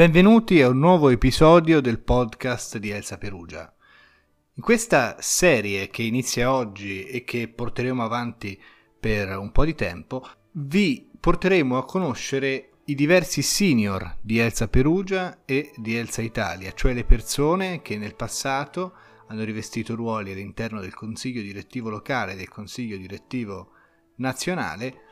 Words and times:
Benvenuti 0.00 0.62
a 0.62 0.68
un 0.68 0.78
nuovo 0.78 1.10
episodio 1.10 1.82
del 1.82 1.98
podcast 1.98 2.78
di 2.78 2.88
Elsa 2.88 3.18
Perugia. 3.18 3.70
In 4.54 4.62
questa 4.62 5.16
serie 5.20 5.90
che 5.90 6.02
inizia 6.02 6.54
oggi 6.54 7.04
e 7.04 7.22
che 7.22 7.48
porteremo 7.48 8.02
avanti 8.02 8.58
per 8.98 9.36
un 9.36 9.52
po' 9.52 9.66
di 9.66 9.74
tempo, 9.74 10.26
vi 10.52 11.06
porteremo 11.20 11.76
a 11.76 11.84
conoscere 11.84 12.70
i 12.84 12.94
diversi 12.94 13.42
senior 13.42 14.16
di 14.22 14.38
Elsa 14.38 14.68
Perugia 14.68 15.42
e 15.44 15.72
di 15.76 15.96
Elsa 15.96 16.22
Italia, 16.22 16.72
cioè 16.72 16.94
le 16.94 17.04
persone 17.04 17.82
che 17.82 17.98
nel 17.98 18.14
passato 18.14 18.94
hanno 19.30 19.44
rivestito 19.44 19.94
ruoli 19.94 20.32
all'interno 20.32 20.80
del 20.80 20.92
consiglio 20.92 21.40
direttivo 21.40 21.88
locale 21.88 22.32
e 22.32 22.36
del 22.36 22.48
consiglio 22.48 22.96
direttivo 22.96 23.70
nazionale 24.16 25.02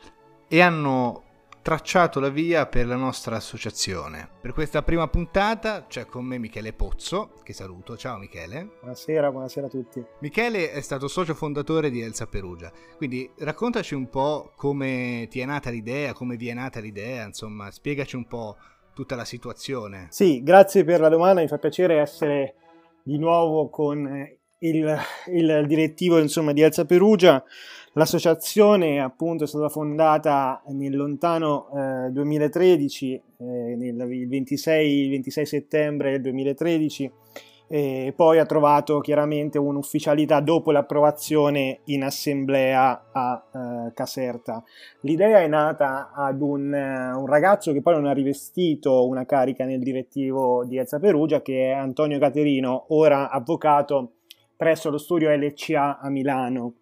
e 0.48 0.60
hanno 0.60 1.22
tracciato 1.62 2.18
la 2.18 2.28
via 2.28 2.66
per 2.66 2.86
la 2.86 2.96
nostra 2.96 3.36
associazione. 3.36 4.28
Per 4.40 4.52
questa 4.52 4.82
prima 4.82 5.06
puntata 5.06 5.86
c'è 5.86 6.06
con 6.06 6.24
me 6.24 6.38
Michele 6.38 6.72
Pozzo, 6.72 7.34
che 7.44 7.52
saluto. 7.52 7.96
Ciao 7.96 8.18
Michele. 8.18 8.78
Buonasera, 8.80 9.30
buonasera 9.30 9.66
a 9.66 9.70
tutti. 9.70 10.04
Michele 10.20 10.72
è 10.72 10.80
stato 10.80 11.06
socio 11.06 11.34
fondatore 11.34 11.88
di 11.90 12.00
Elsa 12.00 12.26
Perugia, 12.26 12.72
quindi 12.96 13.30
raccontaci 13.38 13.94
un 13.94 14.08
po' 14.08 14.52
come 14.56 15.28
ti 15.30 15.38
è 15.38 15.44
nata 15.44 15.70
l'idea, 15.70 16.12
come 16.12 16.36
vi 16.36 16.48
è 16.48 16.54
nata 16.54 16.80
l'idea, 16.80 17.24
insomma, 17.24 17.70
spiegaci 17.70 18.16
un 18.16 18.26
po' 18.26 18.56
tutta 18.94 19.14
la 19.14 19.24
situazione. 19.24 20.08
Sì, 20.10 20.42
grazie 20.42 20.82
per 20.82 20.98
la 20.98 21.08
domanda, 21.08 21.40
mi 21.40 21.48
fa 21.48 21.58
piacere 21.58 22.00
essere 22.00 22.54
di 23.08 23.16
nuovo 23.16 23.70
con 23.70 24.06
il, 24.58 24.98
il 25.32 25.64
direttivo 25.66 26.18
insomma, 26.18 26.52
di 26.52 26.60
Elsa 26.60 26.84
Perugia. 26.84 27.42
L'associazione 27.94 29.00
appunto 29.00 29.44
è 29.44 29.46
stata 29.46 29.70
fondata 29.70 30.62
nel 30.68 30.94
lontano 30.94 31.70
eh, 31.74 32.10
2013, 32.10 33.14
eh, 33.14 33.22
nel, 33.76 34.12
il 34.12 34.28
26, 34.28 35.08
26 35.08 35.46
settembre 35.46 36.20
2013 36.20 37.10
e 37.70 38.14
poi 38.16 38.38
ha 38.38 38.46
trovato 38.46 38.98
chiaramente 39.00 39.58
un'ufficialità 39.58 40.40
dopo 40.40 40.72
l'approvazione 40.72 41.80
in 41.84 42.02
assemblea 42.02 43.10
a 43.12 43.44
eh, 43.52 43.92
Caserta. 43.92 44.64
L'idea 45.02 45.40
è 45.40 45.46
nata 45.46 46.10
ad 46.14 46.40
un, 46.40 46.72
un, 46.72 47.26
ragazzo 47.26 47.72
che 47.72 47.82
poi 47.82 47.94
non 47.94 48.06
ha 48.06 48.12
rivestito 48.12 49.06
una 49.06 49.26
carica 49.26 49.66
nel 49.66 49.80
direttivo 49.80 50.64
di 50.64 50.78
Elsa 50.78 50.98
Perugia, 50.98 51.42
che 51.42 51.70
è 51.70 51.72
Antonio 51.72 52.18
Caterino, 52.18 52.86
ora 52.88 53.28
avvocato 53.28 54.12
presso 54.56 54.88
lo 54.88 54.98
studio 54.98 55.30
LCA 55.30 55.98
a 56.00 56.08
Milano. 56.08 56.72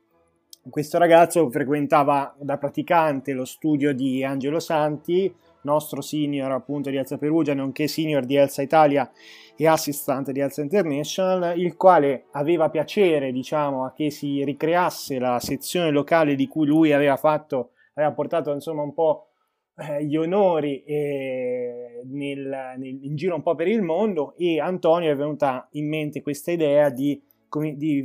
Questo 0.71 0.99
ragazzo 0.99 1.51
frequentava 1.51 2.35
da 2.39 2.59
praticante 2.59 3.33
lo 3.33 3.45
studio 3.45 3.93
di 3.93 4.25
Angelo 4.25 4.61
Santi, 4.61 5.33
nostro 5.67 6.01
senior 6.01 6.53
appunto 6.53 6.89
di 6.89 6.97
Elsa 6.97 7.19
Perugia, 7.19 7.53
nonché 7.53 7.89
senior 7.89 8.25
di 8.25 8.37
Elsa 8.37 8.63
Italia 8.63 9.11
e 9.57 9.67
assistant 9.67 10.31
di 10.31 10.41
Elsa 10.41 10.63
International, 10.63 11.59
il 11.59 11.77
quale 11.77 12.27
aveva 12.33 12.71
piacere, 12.71 13.33
diciamo, 13.33 13.85
a 13.85 13.93
che 13.93 14.11
si 14.11 14.45
ricreasse 14.45 15.19
la 15.19 15.41
sezione 15.41 15.91
locale 15.91 16.35
di 16.35 16.47
cui 16.47 16.67
lui 16.67 16.93
aveva 16.93 17.17
fatto, 17.17 17.71
aveva 17.95 18.13
portato 18.13 18.53
insomma 18.53 18.83
un 18.83 18.95
po' 18.95 19.31
eh, 19.79 20.05
gli 20.05 20.17
onori 20.17 20.83
eh, 20.85 22.03
nel, 22.05 22.75
nel, 22.79 22.99
in 23.03 23.17
giro 23.17 23.35
un 23.35 23.43
po' 23.43 23.55
per 23.55 23.69
il 23.69 23.83
mondo 23.83 24.35
e 24.37 24.61
Antonio 24.61 25.11
è 25.11 25.17
venuta 25.17 25.69
in 25.73 25.89
mente 25.89 26.23
questa 26.23 26.51
idea 26.51 26.89
di 26.89 27.21
di 27.61 28.05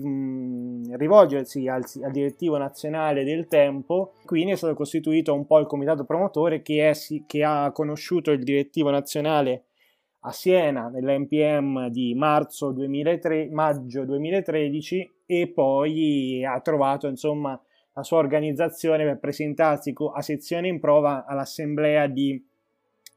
rivolgersi 0.95 1.67
al, 1.67 1.83
al, 2.03 2.11
direttivo 2.11 2.57
nazionale 2.57 3.23
del 3.23 3.47
tempo, 3.47 4.13
quindi 4.25 4.51
è 4.51 4.55
stato 4.55 4.73
costituito 4.73 5.33
un 5.33 5.45
po' 5.45 5.59
il 5.59 5.67
comitato 5.67 6.05
promotore 6.05 6.61
che, 6.61 6.89
è, 6.89 6.93
che 7.25 7.43
ha 7.43 7.71
conosciuto 7.71 8.31
il 8.31 8.43
direttivo 8.43 8.89
nazionale 8.89 9.65
a 10.21 10.31
Siena 10.31 10.87
nell'NPM 10.89 11.87
di 11.89 12.13
marzo 12.13 12.71
2003, 12.71 13.49
maggio 13.49 14.05
2013 14.05 15.11
e 15.25 15.47
poi 15.47 16.45
ha 16.45 16.59
trovato 16.61 17.07
insomma 17.07 17.59
la 17.93 18.03
sua 18.03 18.17
organizzazione 18.17 19.03
per 19.03 19.19
presentarsi 19.19 19.93
a 20.13 20.21
sezione 20.21 20.67
in 20.67 20.79
prova 20.79 21.25
all'assemblea 21.25 22.07
di 22.07 22.43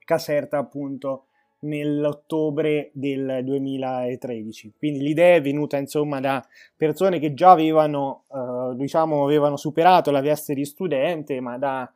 Caserta 0.05 0.59
appunto 0.59 1.27
nell'ottobre 1.65 2.91
del 2.95 3.41
2013. 3.43 4.75
Quindi 4.79 5.01
l'idea 5.01 5.37
è 5.37 5.43
venuta 5.43 5.77
insomma 5.77 6.21
da 6.21 6.45
persone 6.77 7.19
che 7.19 7.35
già 7.35 7.51
avevano, 7.51 8.25
eh, 8.31 8.77
diciamo, 8.77 9.25
avevano 9.25 9.57
superato 9.57 10.11
la 10.11 10.21
veste 10.21 10.55
di 10.55 10.65
studente, 10.65 11.41
ma 11.41 11.59
da, 11.59 11.93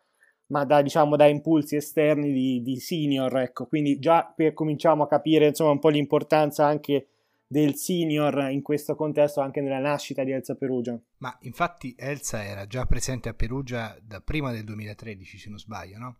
ma 0.46 0.64
da, 0.64 0.82
diciamo, 0.82 1.16
da 1.16 1.26
impulsi 1.26 1.76
esterni 1.76 2.32
di, 2.32 2.62
di 2.62 2.78
senior. 2.78 3.38
Ecco. 3.38 3.66
Quindi 3.66 3.98
già 3.98 4.30
per, 4.34 4.52
cominciamo 4.54 5.04
a 5.04 5.08
capire 5.08 5.48
insomma, 5.48 5.70
un 5.70 5.78
po' 5.78 5.90
l'importanza 5.90 6.66
anche 6.66 7.08
del 7.50 7.76
senior 7.76 8.50
in 8.50 8.60
questo 8.60 8.94
contesto 8.94 9.40
anche 9.40 9.62
nella 9.62 9.78
nascita 9.78 10.22
di 10.22 10.32
Elsa 10.32 10.54
Perugia. 10.54 10.98
Ma 11.18 11.36
infatti 11.42 11.94
Elsa 11.96 12.44
era 12.44 12.66
già 12.66 12.84
presente 12.84 13.30
a 13.30 13.34
Perugia 13.34 13.96
da 14.02 14.20
prima 14.20 14.52
del 14.52 14.64
2013, 14.64 15.38
se 15.38 15.48
non 15.48 15.58
sbaglio, 15.58 15.98
no? 15.98 16.16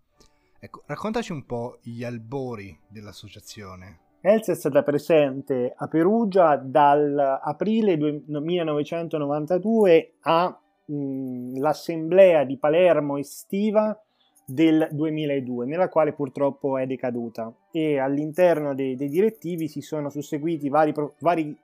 Ecco, 0.61 0.83
raccontaci 0.87 1.31
un 1.33 1.47
po' 1.47 1.79
gli 1.83 2.03
albori 2.03 2.77
dell'associazione. 2.89 4.01
Elsa 4.21 4.51
è 4.51 4.57
stata 4.57 4.83
presente 4.83 5.73
a 5.77 5.87
Perugia 5.87 6.57
dall'aprile 6.57 7.97
1992 7.97 10.15
all'assemblea 10.23 12.43
di 12.43 12.59
Palermo 12.59 13.19
estiva 13.19 13.97
del 14.45 14.89
2002, 14.91 15.67
nella 15.67 15.89
quale 15.89 16.13
purtroppo 16.13 16.77
è 16.77 16.87
decaduta 16.87 17.55
e 17.71 17.99
all'interno 17.99 18.75
dei, 18.75 18.97
dei 18.97 19.09
direttivi 19.09 19.69
si 19.69 19.81
sono 19.81 20.11
susseguiti 20.11 20.69
vari, 20.69 20.93
vari 21.21 21.57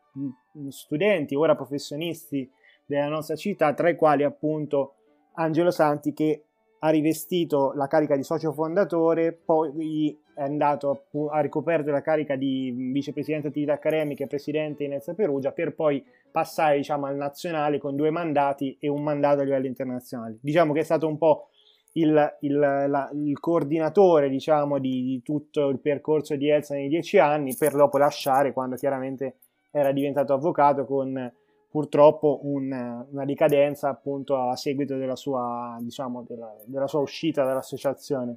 studenti, 0.68 1.34
ora 1.34 1.56
professionisti 1.56 2.48
della 2.86 3.08
nostra 3.08 3.34
città, 3.34 3.74
tra 3.74 3.88
i 3.88 3.96
quali 3.96 4.22
appunto 4.22 4.94
Angelo 5.32 5.72
Santi 5.72 6.12
che 6.12 6.44
ha 6.84 6.90
rivestito 6.90 7.72
la 7.74 7.86
carica 7.86 8.14
di 8.14 8.22
socio 8.22 8.52
fondatore, 8.52 9.32
poi 9.32 10.16
è 10.34 10.42
andato 10.42 11.06
ha 11.30 11.40
ricoperto 11.40 11.90
la 11.90 12.02
carica 12.02 12.36
di 12.36 12.90
vicepresidente 12.92 13.48
attività 13.48 13.72
accademiche 13.72 14.24
e 14.24 14.26
presidente 14.26 14.84
in 14.84 14.92
Elsa 14.92 15.14
Perugia 15.14 15.52
per 15.52 15.74
poi 15.74 16.04
passare 16.30 16.76
diciamo, 16.76 17.06
al 17.06 17.16
nazionale 17.16 17.78
con 17.78 17.96
due 17.96 18.10
mandati 18.10 18.76
e 18.78 18.88
un 18.88 19.02
mandato 19.02 19.40
a 19.40 19.44
livello 19.44 19.66
internazionale. 19.66 20.36
Diciamo 20.42 20.74
che 20.74 20.80
è 20.80 20.84
stato 20.84 21.08
un 21.08 21.16
po' 21.16 21.48
il, 21.92 22.36
il, 22.40 22.58
la, 22.58 23.08
il 23.14 23.40
coordinatore 23.40 24.28
diciamo, 24.28 24.78
di, 24.78 25.04
di, 25.04 25.22
tutto 25.22 25.68
il 25.70 25.78
percorso 25.78 26.36
di 26.36 26.50
Elsa 26.50 26.74
nei 26.74 26.88
dieci 26.88 27.16
anni 27.16 27.56
per 27.56 27.74
dopo 27.74 27.96
lasciare 27.96 28.52
quando 28.52 28.76
chiaramente 28.76 29.36
era 29.70 29.90
diventato 29.90 30.34
avvocato 30.34 30.84
con 30.84 31.32
purtroppo 31.74 32.38
un, 32.44 32.70
una 33.10 33.24
decadenza 33.24 33.88
appunto 33.88 34.36
a 34.36 34.54
seguito 34.54 34.96
della 34.96 35.16
sua, 35.16 35.76
diciamo, 35.80 36.22
della, 36.22 36.54
della 36.66 36.86
sua 36.86 37.00
uscita 37.00 37.42
dall'associazione. 37.42 38.36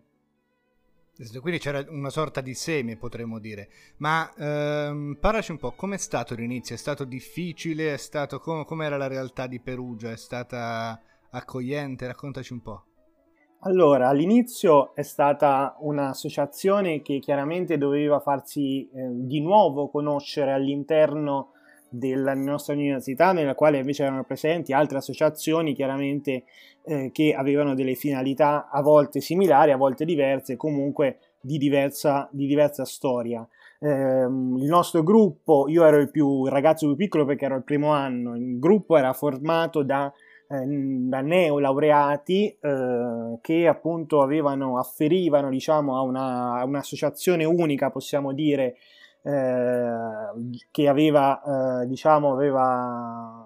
Quindi 1.39 1.59
c'era 1.59 1.85
una 1.89 2.09
sorta 2.09 2.41
di 2.41 2.55
seme, 2.55 2.97
potremmo 2.97 3.37
dire. 3.37 3.69
Ma 3.97 4.33
ehm, 4.35 5.17
parlaci 5.21 5.51
un 5.51 5.57
po', 5.57 5.73
com'è 5.73 5.97
stato 5.97 6.33
l'inizio? 6.33 6.73
È 6.73 6.79
stato 6.79 7.03
difficile? 7.03 7.93
È 7.93 7.97
stato, 7.97 8.39
com- 8.39 8.65
com'era 8.65 8.97
la 8.97 9.05
realtà 9.05 9.45
di 9.45 9.59
Perugia? 9.59 10.09
È 10.09 10.17
stata 10.17 10.99
accogliente? 11.29 12.07
Raccontaci 12.07 12.53
un 12.53 12.61
po'. 12.63 12.83
Allora, 13.59 14.07
all'inizio 14.07 14.95
è 14.95 15.03
stata 15.03 15.75
un'associazione 15.81 17.03
che 17.03 17.19
chiaramente 17.19 17.77
doveva 17.77 18.19
farsi 18.19 18.89
eh, 18.89 19.09
di 19.11 19.41
nuovo 19.41 19.89
conoscere 19.89 20.53
all'interno 20.53 21.51
della 21.89 22.33
nostra 22.33 22.73
università, 22.73 23.31
nella 23.31 23.55
quale 23.55 23.79
invece 23.79 24.03
erano 24.03 24.23
presenti 24.23 24.73
altre 24.73 24.97
associazioni 24.97 25.73
chiaramente 25.73 26.43
eh, 26.83 27.09
che 27.11 27.33
avevano 27.33 27.73
delle 27.73 27.95
finalità 27.95 28.69
a 28.69 28.81
volte 28.81 29.22
similari, 29.22 29.72
a 29.72 29.78
volte 29.78 30.05
diverse, 30.05 30.55
comunque 30.55 31.19
di 31.39 31.57
diversa, 31.57 32.28
di 32.31 32.47
diversa 32.47 32.85
storia. 32.85 33.47
Eh, 33.79 33.89
il 33.89 34.67
nostro 34.67 35.03
gruppo, 35.03 35.67
io 35.67 35.85
ero 35.85 35.99
il, 35.99 36.09
più, 36.09 36.45
il 36.45 36.51
ragazzo 36.51 36.87
più 36.87 36.95
piccolo 36.95 37.25
perché 37.25 37.45
ero 37.45 37.57
il 37.57 37.63
primo 37.63 37.91
anno, 37.91 38.35
il 38.35 38.59
gruppo 38.59 38.97
era 38.97 39.13
formato 39.13 39.83
da 39.83 40.11
eh, 40.49 40.66
da 40.66 41.19
neolaureati 41.19 42.57
eh, 42.61 43.37
che 43.41 43.67
appunto 43.67 44.22
avevano, 44.22 44.79
afferivano 44.79 45.49
diciamo 45.49 45.97
a, 45.97 46.01
una, 46.01 46.53
a 46.53 46.63
un'associazione 46.63 47.43
unica 47.43 47.90
possiamo 47.90 48.31
dire 48.31 48.78
che 50.72 50.88
aveva, 50.88 51.82
eh, 51.82 51.88
diciamo, 51.88 52.32
aveva, 52.32 53.46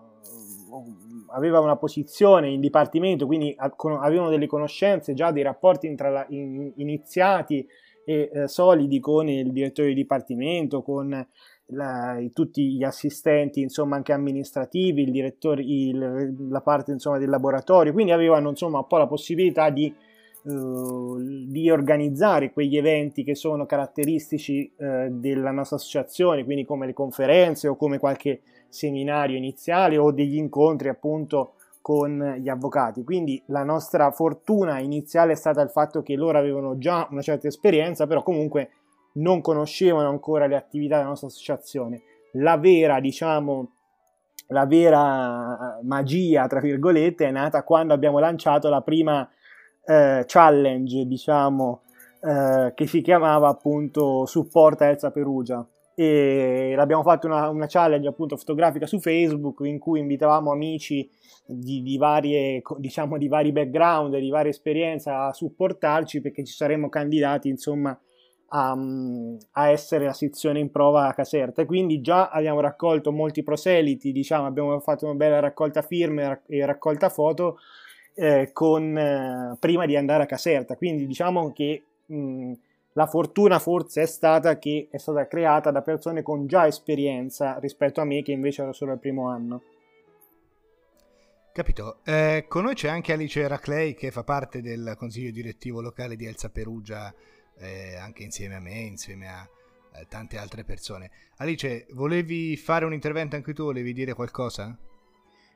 aveva, 1.33 1.59
una 1.59 1.75
posizione 1.75 2.49
in 2.49 2.59
dipartimento, 2.59 3.25
quindi 3.25 3.55
avevano 3.57 4.29
delle 4.29 4.45
conoscenze, 4.45 5.13
già 5.13 5.31
dei 5.31 5.41
rapporti 5.41 5.87
intra, 5.87 6.25
in, 6.29 6.71
iniziati 6.75 7.65
e 8.05 8.29
eh, 8.31 8.47
solidi 8.47 8.99
con 8.99 9.27
il 9.27 9.51
direttore 9.51 9.87
di 9.89 9.95
dipartimento, 9.95 10.83
con 10.83 11.27
la, 11.73 12.19
tutti 12.31 12.75
gli 12.75 12.83
assistenti, 12.83 13.61
insomma, 13.61 13.95
anche 13.95 14.13
amministrativi, 14.13 15.01
il 15.01 15.11
direttore, 15.11 15.63
il, 15.63 16.35
la 16.49 16.61
parte 16.61 16.91
insomma, 16.91 17.17
del 17.17 17.29
laboratorio, 17.29 17.91
quindi 17.91 18.11
avevano 18.11 18.49
insomma 18.49 18.79
un 18.79 18.87
po' 18.87 18.97
la 18.97 19.07
possibilità 19.07 19.71
di, 19.71 19.91
uh, 20.43 21.17
di 21.47 21.69
organizzare 21.69 22.51
quegli 22.51 22.77
eventi 22.77 23.23
che 23.23 23.35
sono 23.35 23.65
caratteristici 23.65 24.71
uh, 24.75 25.07
della 25.09 25.51
nostra 25.51 25.77
associazione, 25.77 26.43
quindi 26.43 26.65
come 26.65 26.85
le 26.85 26.93
conferenze 26.93 27.67
o 27.67 27.75
come 27.75 27.99
qualche 27.99 28.41
seminario 28.69 29.37
iniziale 29.37 29.97
o 29.97 30.11
degli 30.11 30.37
incontri 30.37 30.89
appunto 30.89 31.53
con 31.81 32.37
gli 32.39 32.47
avvocati. 32.47 33.03
Quindi 33.03 33.41
la 33.47 33.63
nostra 33.63 34.11
fortuna 34.11 34.79
iniziale 34.79 35.33
è 35.33 35.35
stata 35.35 35.61
il 35.61 35.69
fatto 35.69 36.01
che 36.03 36.15
loro 36.15 36.37
avevano 36.37 36.77
già 36.77 37.07
una 37.11 37.21
certa 37.21 37.47
esperienza, 37.47 38.07
però 38.07 38.23
comunque 38.23 38.69
non 39.13 39.41
conoscevano 39.41 40.07
ancora 40.07 40.45
le 40.45 40.55
attività 40.55 40.97
della 40.97 41.09
nostra 41.09 41.27
associazione. 41.27 42.01
La 42.33 42.57
vera, 42.57 42.99
diciamo, 42.99 43.71
la 44.47 44.65
vera 44.65 45.79
eh, 45.79 45.85
magia, 45.85 46.47
tra 46.47 46.59
virgolette, 46.59 47.25
è 47.25 47.31
nata 47.31 47.63
quando 47.63 47.93
abbiamo 47.93 48.19
lanciato 48.19 48.69
la 48.69 48.81
prima 48.81 49.27
eh, 49.85 50.23
challenge, 50.25 51.05
diciamo, 51.05 51.81
eh, 52.21 52.73
che 52.75 52.87
si 52.87 53.01
chiamava 53.01 53.47
appunto 53.47 54.25
Supporta 54.25 54.87
Elsa 54.87 55.11
Perugia. 55.11 55.65
E 55.93 56.73
l'abbiamo 56.75 57.03
fatto 57.03 57.27
una, 57.27 57.49
una, 57.49 57.67
challenge 57.67 58.07
appunto 58.07 58.37
fotografica 58.37 58.87
su 58.87 58.99
Facebook 58.99 59.59
in 59.65 59.77
cui 59.77 59.99
invitavamo 59.99 60.51
amici 60.51 61.07
di, 61.45 61.81
di, 61.81 61.97
varie, 61.97 62.61
diciamo, 62.77 63.17
di 63.17 63.27
vari 63.27 63.51
background, 63.51 64.17
di 64.17 64.29
varie 64.29 64.51
esperienze 64.51 65.09
a 65.09 65.33
supportarci 65.33 66.21
perché 66.21 66.45
ci 66.45 66.53
saremmo 66.53 66.87
candidati 66.89 67.49
insomma 67.49 67.97
a, 68.53 68.77
a, 69.51 69.69
essere 69.69 70.05
la 70.05 70.13
sezione 70.13 70.59
in 70.59 70.71
prova 70.71 71.07
a 71.07 71.13
Caserta. 71.13 71.65
Quindi 71.65 72.01
già 72.01 72.29
abbiamo 72.29 72.61
raccolto 72.61 73.11
molti 73.11 73.43
proseliti, 73.43 74.11
diciamo, 74.11 74.45
abbiamo 74.45 74.79
fatto 74.79 75.05
una 75.05 75.15
bella 75.15 75.39
raccolta 75.39 75.81
firme 75.81 76.41
e 76.47 76.65
raccolta 76.65 77.09
foto 77.09 77.57
eh, 78.13 78.49
con, 78.53 78.97
eh, 78.97 79.57
prima 79.59 79.85
di 79.85 79.95
andare 79.95 80.23
a 80.23 80.27
Caserta. 80.27 80.75
Quindi 80.75 81.05
diciamo 81.05 81.51
che 81.51 81.83
mh, 82.05 82.53
la 82.93 83.07
fortuna 83.07 83.59
forse 83.59 84.01
è 84.01 84.05
stata 84.05 84.57
che 84.57 84.87
è 84.91 84.97
stata 84.97 85.27
creata 85.27 85.71
da 85.71 85.81
persone 85.81 86.21
con 86.21 86.47
già 86.47 86.67
esperienza 86.67 87.57
rispetto 87.59 88.01
a 88.01 88.05
me 88.05 88.21
che 88.21 88.31
invece 88.31 88.63
ero 88.63 88.73
solo 88.73 88.91
al 88.91 88.99
primo 88.99 89.29
anno. 89.29 89.61
Capito. 91.53 91.99
Eh, 92.05 92.45
con 92.47 92.63
noi 92.63 92.75
c'è 92.75 92.87
anche 92.87 93.11
Alice 93.11 93.45
Raclei 93.47 93.93
che 93.93 94.11
fa 94.11 94.23
parte 94.23 94.61
del 94.61 94.95
consiglio 94.97 95.31
direttivo 95.31 95.81
locale 95.81 96.15
di 96.15 96.25
Elsa 96.25 96.49
Perugia 96.49 97.13
eh, 97.57 97.95
anche 97.95 98.23
insieme 98.23 98.55
a 98.55 98.59
me, 98.59 98.79
insieme 98.79 99.27
a 99.27 99.47
eh, 99.95 100.05
tante 100.07 100.37
altre 100.37 100.63
persone. 100.63 101.11
Alice, 101.37 101.87
volevi 101.91 102.55
fare 102.55 102.85
un 102.85 102.93
intervento 102.93 103.35
anche 103.35 103.53
tu? 103.53 103.63
Volevi 103.63 103.93
dire 103.93 104.13
qualcosa? 104.13 104.77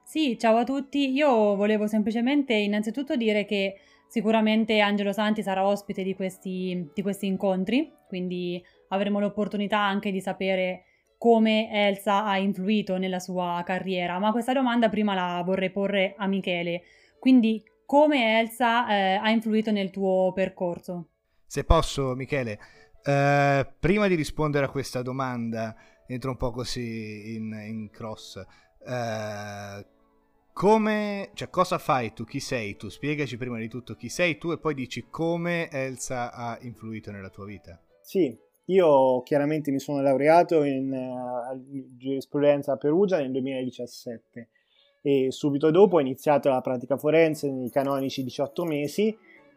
Sì, 0.06 0.38
ciao 0.38 0.58
a 0.58 0.64
tutti. 0.64 1.12
Io 1.14 1.56
volevo 1.56 1.88
semplicemente 1.88 2.54
innanzitutto 2.54 3.16
dire 3.16 3.44
che 3.44 3.80
sicuramente 4.08 4.80
Angelo 4.80 5.12
Santi 5.12 5.42
sarà 5.42 5.66
ospite 5.66 6.04
di 6.04 6.14
questi, 6.14 6.90
di 6.94 7.02
questi 7.02 7.26
incontri, 7.26 7.92
quindi 8.08 8.64
avremo 8.90 9.20
l'opportunità 9.20 9.80
anche 9.80 10.12
di 10.12 10.22
sapere 10.22 10.84
come 11.18 11.72
Elsa 11.72 12.24
ha 12.24 12.38
influito 12.38 12.98
nella 12.98 13.20
sua 13.20 13.64
carriera, 13.66 14.20
ma 14.20 14.32
questa 14.32 14.54
domanda 14.54 14.90
prima 14.90 15.16
la 15.16 15.42
vorrei 15.44 15.72
porre 15.72 16.14
a 16.18 16.28
Michele. 16.28 16.84
Quindi 17.18 17.64
come 17.84 18.40
Elsa 18.40 18.88
eh, 18.88 19.16
ha 19.16 19.30
influito 19.32 19.72
nel 19.72 19.90
tuo 19.90 20.32
percorso? 20.34 21.08
Se 21.48 21.64
posso, 21.64 22.14
Michele, 22.14 22.60
eh, 23.04 23.68
prima 23.80 24.08
di 24.08 24.14
rispondere 24.14 24.66
a 24.68 24.70
questa 24.70 25.02
domanda, 25.02 25.76
entro 26.06 26.30
un 26.30 26.38
po' 26.38 26.52
così 26.52 27.34
in, 27.36 27.52
in 27.66 27.90
cross. 27.90 28.38
Eh, 28.88 29.94
come, 30.56 31.32
cioè, 31.34 31.50
cosa 31.50 31.78
fai 31.78 32.14
tu? 32.14 32.24
Chi 32.24 32.40
sei 32.40 32.78
tu? 32.78 32.88
Spiegaci 32.88 33.36
prima 33.36 33.58
di 33.58 33.68
tutto 33.68 33.94
chi 33.96 34.08
sei 34.08 34.38
tu 34.38 34.52
e 34.52 34.58
poi 34.58 34.74
dici 34.74 35.08
come 35.10 35.70
Elsa 35.70 36.32
ha 36.32 36.58
influito 36.62 37.12
nella 37.12 37.30
tua 37.30 37.44
vita. 37.44 37.78
Sì, 38.02 38.34
io 38.68 39.22
chiaramente 39.24 39.70
mi 39.72 39.80
sono 39.80 40.02
laureato 40.02 40.64
in 40.64 40.94
uh, 40.94 41.98
giurisprudenza 41.98 42.72
a 42.72 42.78
Perugia 42.78 43.18
nel 43.18 43.32
2017 43.32 44.50
e 45.02 45.28
subito 45.30 45.72
dopo 45.72 45.98
ho 45.98 46.00
iniziato 46.00 46.48
la 46.48 46.62
pratica 46.62 46.96
forense 46.96 47.52
nei 47.52 47.70
canonici 47.70 48.24
18 48.24 48.64
mesi 48.64 49.14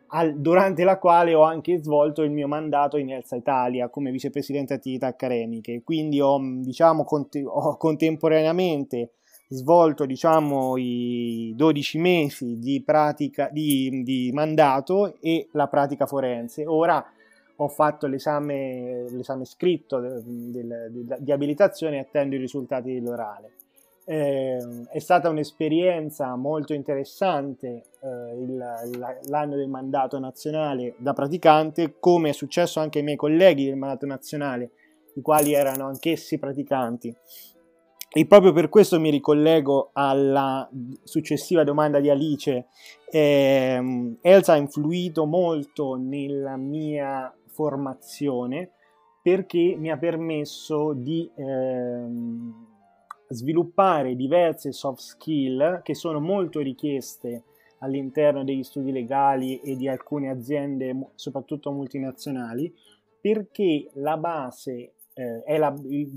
al, 0.09 0.41
durante 0.41 0.83
la 0.83 0.99
quale 0.99 1.33
ho 1.33 1.43
anche 1.43 1.79
svolto 1.79 2.23
il 2.23 2.33
mio 2.33 2.49
mandato 2.49 2.97
in 2.97 3.13
Elsa 3.13 3.37
Italia 3.37 3.89
come 3.89 4.11
vicepresidente 4.11 4.75
attività 4.75 5.07
accademiche. 5.07 5.81
Quindi 5.85 6.21
ho, 6.21 6.41
diciamo, 6.41 7.05
cont- 7.05 7.41
ho 7.45 7.77
contemporaneamente 7.77 9.13
svolto 9.49 10.05
diciamo, 10.05 10.77
i 10.77 11.53
12 11.57 11.99
mesi 11.99 12.59
di, 12.59 12.83
pratica, 12.85 13.49
di, 13.51 14.03
di 14.05 14.31
mandato 14.33 15.17
e 15.21 15.49
la 15.53 15.67
pratica 15.67 16.07
forense. 16.07 16.67
Ora 16.67 17.05
ho 17.61 17.69
fatto 17.69 18.07
l'esame, 18.07 19.07
l'esame 19.11 19.45
scritto 19.45 19.99
del, 19.99 20.23
del, 20.25 21.17
di 21.19 21.33
abilitazione 21.33 21.97
e 21.97 22.01
attendo 22.01 22.37
i 22.37 22.39
risultati 22.39 22.93
dell'orale. 22.93 23.53
Eh, 24.05 24.87
è 24.91 24.99
stata 25.01 25.29
un'esperienza 25.29 26.35
molto 26.35 26.73
interessante 26.73 27.85
eh, 28.01 28.43
il, 28.43 28.57
l'anno 29.25 29.57
del 29.57 29.69
mandato 29.69 30.19
nazionale 30.19 30.95
da 30.97 31.13
praticante, 31.13 31.97
come 31.99 32.31
è 32.31 32.33
successo 32.33 32.81
anche 32.81 32.99
ai 32.99 33.05
miei 33.05 33.17
colleghi 33.17 33.67
del 33.67 33.77
mandato 33.77 34.07
nazionale, 34.07 34.71
i 35.15 35.21
quali 35.21 35.53
erano 35.53 35.87
anch'essi 35.87 36.39
praticanti. 36.39 37.15
E 38.11 38.27
proprio 38.27 38.53
per 38.53 38.71
questo 38.71 38.99
mi 38.99 39.11
ricollego 39.11 39.91
alla 39.93 40.69
successiva 41.05 41.63
domanda 41.63 42.01
di 42.01 42.09
Alice. 42.09 42.67
Eh, 43.11 44.17
Elsa 44.23 44.55
ha 44.55 44.57
influito 44.57 45.27
molto 45.27 45.95
nella 45.97 46.57
mia 46.57 47.33
formazione 47.49 48.71
perché 49.21 49.75
mi 49.77 49.91
ha 49.91 49.99
permesso 49.99 50.95
di 50.95 51.31
ehm, 51.37 52.67
sviluppare 53.29 54.17
diverse 54.17 54.73
soft 54.73 55.01
skill 55.01 55.83
che 55.83 55.95
sono 55.95 56.19
molto 56.19 56.61
richieste 56.61 57.43
all'interno 57.81 58.43
degli 58.43 58.63
studi 58.63 58.91
legali 58.91 59.61
e 59.61 59.77
di 59.77 59.87
alcune 59.87 60.31
aziende, 60.31 61.11
soprattutto 61.15 61.71
multinazionali, 61.73 62.75
perché 63.21 63.91
la 63.95 64.17
base 64.17 64.95
eh, 65.19 65.43
è 65.43 65.59
la, 65.59 65.75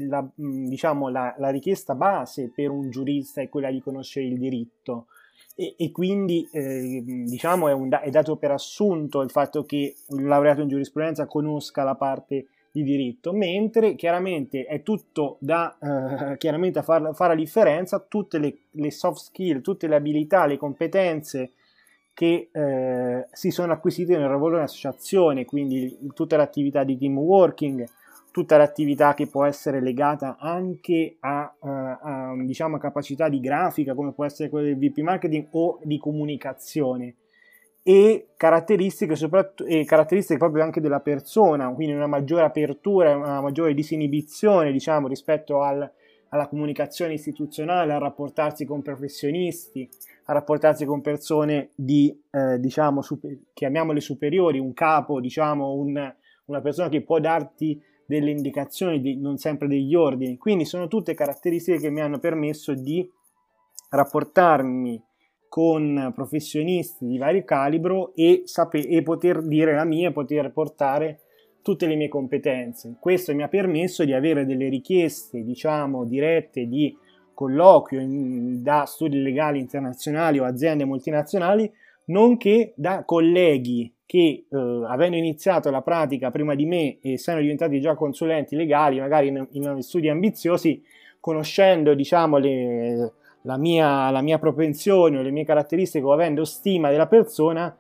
la, 0.08 0.22
mm, 0.22 0.68
diciamo, 0.68 1.10
la, 1.10 1.34
la, 1.40 1.50
richiesta 1.50 1.96
base 1.96 2.52
per 2.54 2.70
un 2.70 2.92
giurista 2.92 3.42
è 3.42 3.50
quella 3.50 3.72
di 3.72 3.82
conoscere 3.82 4.28
il 4.28 4.38
diritto. 4.38 5.08
E, 5.56 5.74
e 5.76 5.92
quindi 5.92 6.48
eh, 6.52 7.02
diciamo 7.26 7.68
è, 7.68 7.74
un, 7.74 7.90
è 8.02 8.10
dato 8.12 8.36
per 8.36 8.52
assunto 8.52 9.22
il 9.22 9.32
fatto 9.32 9.66
che 9.66 9.96
un 10.10 10.28
laureato 10.28 10.62
in 10.62 10.70
giurisprudenza 10.70 11.26
conosca 11.26 11.84
la 11.84 11.96
parte 11.96 12.46
di 12.72 12.84
diritto, 12.84 13.34
mentre 13.34 13.96
chiaramente 13.96 14.66
è 14.66 14.84
tutto 14.84 15.38
da 15.40 15.76
eh, 15.82 16.38
chiaramente 16.38 16.80
a 16.80 16.84
far, 16.84 17.14
fare 17.16 17.34
la 17.34 17.40
differenza 17.40 18.00
tutte 18.00 18.38
le, 18.38 18.56
le, 18.70 18.92
soft 18.92 19.20
skill, 19.20 19.62
tutte 19.62 19.88
le 19.88 19.96
abilità, 19.96 20.46
le 20.46 20.58
competenze 20.58 21.54
che 22.14 22.50
eh, 22.52 23.28
si 23.32 23.50
sono 23.50 23.74
acquisite 23.74 24.16
nel 24.16 24.30
lavoro 24.30 24.58
in 24.58 24.64
associazione, 24.64 25.44
quindi 25.44 25.98
tutta 26.14 26.38
l'attività 26.38 26.84
di 26.84 26.98
team 26.98 27.18
working, 27.18 27.86
tutta 28.32 28.58
l'attività 28.58 29.14
che 29.14 29.28
può 29.28 29.46
essere 29.46 29.82
legata 29.82 30.38
anche 30.40 31.18
a, 31.20 31.54
eh, 31.62 31.68
a 31.68 32.34
diciamo, 32.44 32.78
capacità 32.78 33.30
di 33.30 33.40
grafica, 33.40 33.94
come 33.94 34.14
può 34.14 34.26
essere 34.26 34.50
quella 34.50 34.68
del 34.68 34.78
VP 34.78 35.00
marketing 35.00 35.48
o 35.52 35.80
di 35.84 35.98
comunicazione 35.98 37.16
e 37.84 38.28
caratteristiche, 38.38 39.16
soprattutto, 39.16 39.66
e 39.66 39.84
caratteristiche 39.86 40.40
proprio 40.40 40.64
anche 40.64 40.82
della 40.82 41.00
persona, 41.00 41.74
quindi 41.74 41.94
una 41.94 42.08
maggiore 42.08 42.46
apertura, 42.46 43.16
una 43.16 43.42
maggiore 43.42 43.74
disinibizione 43.74 44.72
diciamo, 44.72 45.08
rispetto 45.08 45.62
al, 45.62 45.92
alla 46.30 46.48
comunicazione 46.48 47.14
istituzionale, 47.14 47.94
a 47.94 47.98
rapportarsi 47.98 48.66
con 48.66 48.82
professionisti, 48.82 49.90
a 50.26 50.34
rapportarsi 50.34 50.86
con 50.86 51.02
persone 51.02 51.72
di, 51.76 52.16
eh, 52.30 52.60
diciamo, 52.60 53.02
super, 53.02 53.36
chiamiamole 53.54 54.00
superiori, 54.00 54.60
un 54.60 54.74
capo, 54.74 55.20
diciamo, 55.20 55.74
un, 55.74 56.14
una 56.46 56.62
persona 56.62 56.88
che 56.90 57.02
può 57.02 57.20
darti 57.20 57.82
delle 58.12 58.32
indicazioni, 58.32 59.00
di, 59.00 59.18
non 59.18 59.38
sempre 59.38 59.68
degli 59.68 59.96
ordini. 59.96 60.38
Quindi 60.38 60.66
sono 60.66 60.88
tutte 60.88 61.14
caratteristiche 61.14 61.80
che 61.80 61.90
mi 61.90 62.02
hanno 62.02 62.20
permesso 62.20 62.74
di 62.74 63.10
rapportarmi 63.90 65.02
con 65.48 66.12
professionisti 66.14 67.06
di 67.06 67.18
vario 67.18 67.44
calibro 67.44 68.14
e, 68.16 68.44
sape- 68.46 68.88
e 68.88 69.02
poter 69.02 69.42
dire 69.42 69.74
la 69.74 69.86
mia 69.86 70.12
poter 70.12 70.52
portare 70.52 71.20
tutte 71.62 71.86
le 71.88 71.96
mie 71.96 72.10
competenze. 72.10 72.96
Questo 73.00 73.34
mi 73.34 73.44
ha 73.44 73.48
permesso 73.48 74.04
di 74.04 74.14
avere 74.14 74.46
delle 74.46 74.68
richieste, 74.68 75.44
diciamo, 75.44 76.06
dirette 76.06 76.68
di 76.68 76.96
colloquio 77.34 78.02
in, 78.02 78.62
da 78.62 78.86
studi 78.86 79.22
legali 79.22 79.60
internazionali 79.60 80.40
o 80.40 80.46
aziende 80.46 80.86
multinazionali, 80.86 81.72
nonché 82.06 82.74
da 82.76 83.04
colleghi 83.06 83.94
che 84.12 84.44
eh, 84.50 84.58
avendo 84.90 85.16
iniziato 85.16 85.70
la 85.70 85.82
pratica 85.82 86.32
prima 86.32 86.54
di 86.54 86.66
me 86.66 86.98
e 87.00 87.14
essendo 87.14 87.40
diventati 87.40 87.80
già 87.80 87.96
consulenti 87.96 88.58
legali, 88.58 89.00
magari 89.00 89.28
in, 89.28 89.48
in 89.52 89.82
studi 89.82 90.10
ambiziosi, 90.10 90.84
conoscendo 91.22 91.94
diciamo, 91.94 92.38
le, 92.38 93.14
la, 93.44 93.56
mia, 93.56 94.10
la 94.10 94.20
mia 94.20 94.38
propensione 94.38 95.18
o 95.18 95.22
le 95.22 95.32
mie 95.32 95.46
caratteristiche 95.46 96.04
o 96.04 96.12
avendo 96.12 96.44
stima 96.44 96.90
della 96.90 97.08
persona, 97.08 97.74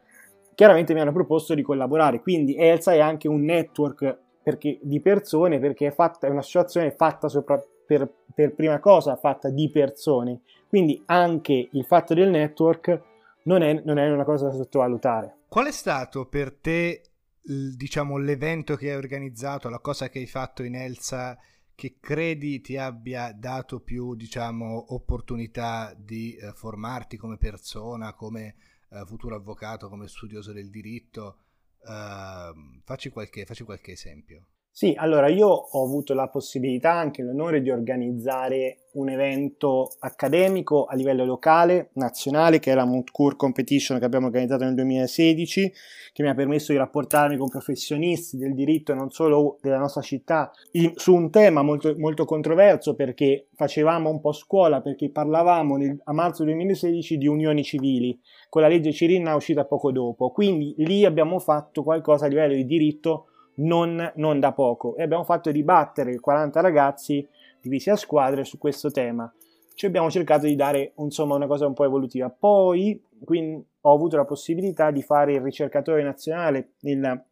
chiaramente 0.55 0.93
mi 0.93 1.01
hanno 1.01 1.11
proposto 1.11 1.53
di 1.53 1.63
collaborare. 1.63 2.21
Quindi 2.21 2.55
Elsa 2.55 2.93
è 2.93 2.99
anche 2.99 3.27
un 3.27 3.41
network 3.41 4.17
perché, 4.41 4.79
di 4.81 5.01
persone 5.01 5.59
perché 5.59 5.87
è, 5.87 5.91
fatta, 5.91 6.27
è 6.27 6.29
un'associazione 6.29 6.91
fatta 6.91 7.27
sopra, 7.27 7.61
per, 7.85 8.09
per 8.33 8.53
prima 8.53 8.79
cosa 8.79 9.17
fatta 9.17 9.49
di 9.49 9.69
persone. 9.69 10.39
Quindi 10.69 11.03
anche 11.07 11.67
il 11.69 11.83
fatto 11.83 12.13
del 12.13 12.29
network 12.29 13.01
non 13.43 13.61
è, 13.61 13.81
non 13.83 13.97
è 13.97 14.09
una 14.11 14.23
cosa 14.23 14.47
da 14.47 14.53
sottovalutare. 14.53 15.39
Qual 15.47 15.67
è 15.67 15.71
stato 15.71 16.27
per 16.27 16.53
te, 16.53 17.11
diciamo, 17.41 18.17
l'evento 18.17 18.75
che 18.75 18.91
hai 18.91 18.95
organizzato, 18.95 19.69
la 19.69 19.79
cosa 19.79 20.09
che 20.09 20.19
hai 20.19 20.27
fatto 20.27 20.63
in 20.63 20.75
Elsa 20.75 21.37
che 21.75 21.97
credi 21.99 22.61
ti 22.61 22.77
abbia 22.77 23.31
dato 23.33 23.79
più, 23.79 24.15
diciamo, 24.15 24.93
opportunità 24.93 25.95
di 25.97 26.35
eh, 26.35 26.53
formarti 26.53 27.17
come 27.17 27.37
persona, 27.37 28.13
come 28.13 28.55
eh, 28.89 29.03
futuro 29.05 29.35
avvocato, 29.35 29.89
come 29.89 30.07
studioso 30.07 30.53
del 30.53 30.69
diritto? 30.69 31.37
Uh, 31.83 32.79
facci, 32.83 33.09
qualche, 33.09 33.45
facci 33.45 33.63
qualche 33.63 33.93
esempio. 33.93 34.45
Sì, 34.73 34.93
allora 34.97 35.27
io 35.27 35.47
ho 35.49 35.83
avuto 35.83 36.13
la 36.13 36.29
possibilità, 36.29 36.93
anche 36.93 37.21
l'onore 37.23 37.61
di 37.61 37.69
organizzare 37.69 38.85
un 38.93 39.09
evento 39.09 39.89
accademico 39.99 40.85
a 40.85 40.95
livello 40.95 41.25
locale, 41.25 41.89
nazionale, 41.93 42.59
che 42.59 42.71
è 42.71 42.75
la 42.75 42.85
Montcourt 42.85 43.35
Competition 43.35 43.99
che 43.99 44.05
abbiamo 44.05 44.27
organizzato 44.27 44.63
nel 44.63 44.73
2016, 44.75 45.73
che 46.13 46.23
mi 46.23 46.29
ha 46.29 46.33
permesso 46.33 46.71
di 46.71 46.77
rapportarmi 46.77 47.35
con 47.35 47.49
professionisti 47.49 48.37
del 48.37 48.53
diritto 48.53 48.93
non 48.93 49.11
solo 49.11 49.59
della 49.61 49.77
nostra 49.77 50.01
città, 50.01 50.51
su 50.95 51.13
un 51.13 51.29
tema 51.29 51.61
molto, 51.63 51.93
molto, 51.97 52.23
controverso 52.23 52.95
perché 52.95 53.49
facevamo 53.53 54.09
un 54.09 54.21
po' 54.21 54.31
scuola, 54.31 54.79
perché 54.81 55.09
parlavamo 55.09 55.75
nel, 55.75 55.99
a 56.05 56.13
marzo 56.13 56.45
2016 56.45 57.17
di 57.17 57.27
unioni 57.27 57.61
civili, 57.63 58.17
con 58.47 58.61
la 58.61 58.69
legge 58.69 58.93
Cirinna 58.93 59.35
uscita 59.35 59.65
poco 59.65 59.91
dopo, 59.91 60.31
quindi 60.31 60.73
lì 60.77 61.03
abbiamo 61.03 61.39
fatto 61.39 61.83
qualcosa 61.83 62.25
a 62.25 62.29
livello 62.29 62.53
di 62.53 62.65
diritto 62.65 63.25
non, 63.61 64.11
non 64.15 64.39
da 64.39 64.51
poco 64.51 64.95
e 64.95 65.03
abbiamo 65.03 65.23
fatto 65.23 65.51
dibattere 65.51 66.19
40 66.19 66.61
ragazzi 66.61 67.27
divisi 67.59 67.89
a 67.89 67.95
squadre 67.95 68.43
su 68.43 68.57
questo 68.57 68.91
tema. 68.91 69.31
Ci 69.73 69.85
abbiamo 69.85 70.11
cercato 70.11 70.45
di 70.45 70.55
dare 70.55 70.93
insomma 70.97 71.35
una 71.35 71.47
cosa 71.47 71.65
un 71.65 71.73
po' 71.73 71.85
evolutiva. 71.85 72.29
Poi 72.29 73.01
quindi, 73.23 73.63
ho 73.81 73.93
avuto 73.93 74.15
la 74.15 74.25
possibilità 74.25 74.91
di 74.91 75.01
fare 75.01 75.33
il 75.33 75.41
ricercatore 75.41 76.03
nazionale 76.03 76.73
nel, 76.81 77.23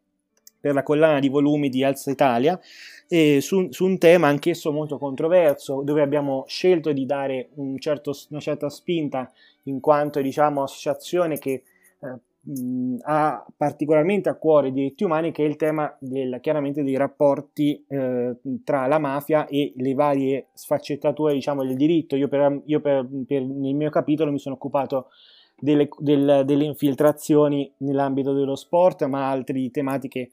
per 0.59 0.73
la 0.73 0.83
collana 0.83 1.19
di 1.19 1.29
volumi 1.29 1.69
di 1.69 1.83
Alza 1.83 2.11
Italia 2.11 2.59
e 3.07 3.39
su, 3.41 3.67
su, 3.71 3.85
un 3.85 3.97
tema 3.97 4.27
anch'esso 4.27 4.71
molto 4.71 4.97
controverso 4.97 5.81
dove 5.83 6.01
abbiamo 6.01 6.45
scelto 6.47 6.91
di 6.91 7.05
dare 7.05 7.49
un 7.55 7.77
certo, 7.79 8.13
una 8.29 8.39
certa 8.39 8.69
spinta 8.69 9.31
in 9.63 9.79
quanto 9.79 10.21
diciamo 10.21 10.63
associazione 10.63 11.37
che 11.37 11.63
eh, 12.01 12.13
mh, 12.49 12.97
ha 13.03 13.45
particolarmente 13.55 14.29
a 14.29 14.35
cuore 14.35 14.69
i 14.69 14.73
diritti 14.73 15.03
umani, 15.03 15.31
che 15.31 15.43
è 15.43 15.47
il 15.47 15.55
tema 15.55 15.95
del, 15.99 16.39
chiaramente 16.41 16.83
dei 16.83 16.95
rapporti 16.95 17.83
eh, 17.87 18.35
tra 18.63 18.87
la 18.87 18.99
mafia 18.99 19.47
e 19.47 19.73
le 19.75 19.93
varie 19.93 20.47
sfaccettature 20.53 21.33
diciamo, 21.33 21.63
del 21.63 21.75
diritto. 21.75 22.15
Io, 22.15 22.27
per, 22.27 22.61
io 22.65 22.79
per, 22.79 23.07
per, 23.25 23.43
nel 23.43 23.75
mio 23.75 23.89
capitolo 23.89 24.31
mi 24.31 24.39
sono 24.39 24.55
occupato 24.55 25.07
delle, 25.57 25.87
del, 25.99 26.43
delle 26.45 26.63
infiltrazioni 26.63 27.71
nell'ambito 27.77 28.33
dello 28.33 28.55
sport, 28.55 29.03
ma 29.05 29.29
altre 29.29 29.69
tematiche 29.71 30.19
eh, 30.19 30.31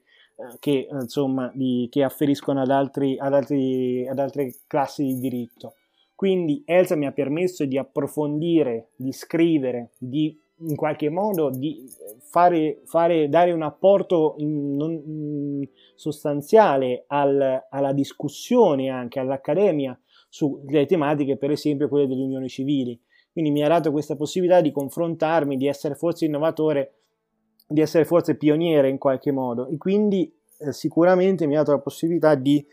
che, 0.59 0.87
insomma, 0.91 1.51
di, 1.53 1.87
che 1.91 2.03
afferiscono 2.03 2.61
ad, 2.61 2.71
altri, 2.71 3.17
ad, 3.19 3.33
altri, 3.33 4.07
ad 4.07 4.19
altre 4.19 4.53
classi 4.67 5.03
di 5.03 5.19
diritto. 5.19 5.73
Quindi 6.15 6.63
Elsa 6.65 6.95
mi 6.95 7.05
ha 7.05 7.11
permesso 7.11 7.63
di 7.65 7.77
approfondire, 7.77 8.87
di 8.95 9.11
scrivere, 9.11 9.91
di 9.99 10.35
in 10.59 10.75
qualche 10.75 11.09
modo 11.09 11.49
di 11.49 11.85
fare, 12.19 12.81
fare 12.85 13.29
dare 13.29 13.51
un 13.51 13.61
apporto 13.61 14.35
non, 14.39 14.91
in 14.91 15.67
sostanziale 15.95 17.03
al, 17.07 17.67
alla 17.69 17.93
discussione 17.93 18.89
anche 18.89 19.19
all'accademia 19.19 19.99
su 20.29 20.59
delle 20.63 20.85
tematiche, 20.85 21.37
per 21.37 21.51
esempio 21.51 21.87
quelle 21.87 22.07
delle 22.07 22.23
unioni 22.23 22.49
civili. 22.49 22.99
Quindi 23.31 23.51
mi 23.51 23.63
ha 23.63 23.67
dato 23.67 23.91
questa 23.91 24.15
possibilità 24.15 24.61
di 24.61 24.71
confrontarmi, 24.71 25.57
di 25.57 25.67
essere 25.67 25.95
forse 25.95 26.25
innovatore, 26.25 26.93
di 27.67 27.81
essere 27.81 28.05
forse 28.05 28.35
pioniere 28.35 28.89
in 28.89 28.97
qualche 28.97 29.31
modo 29.31 29.67
e 29.67 29.77
quindi 29.77 30.33
eh, 30.59 30.71
sicuramente 30.71 31.45
mi 31.45 31.55
ha 31.55 31.59
dato 31.59 31.71
la 31.71 31.79
possibilità 31.79 32.33
di 32.35 32.57
eh, 32.57 32.65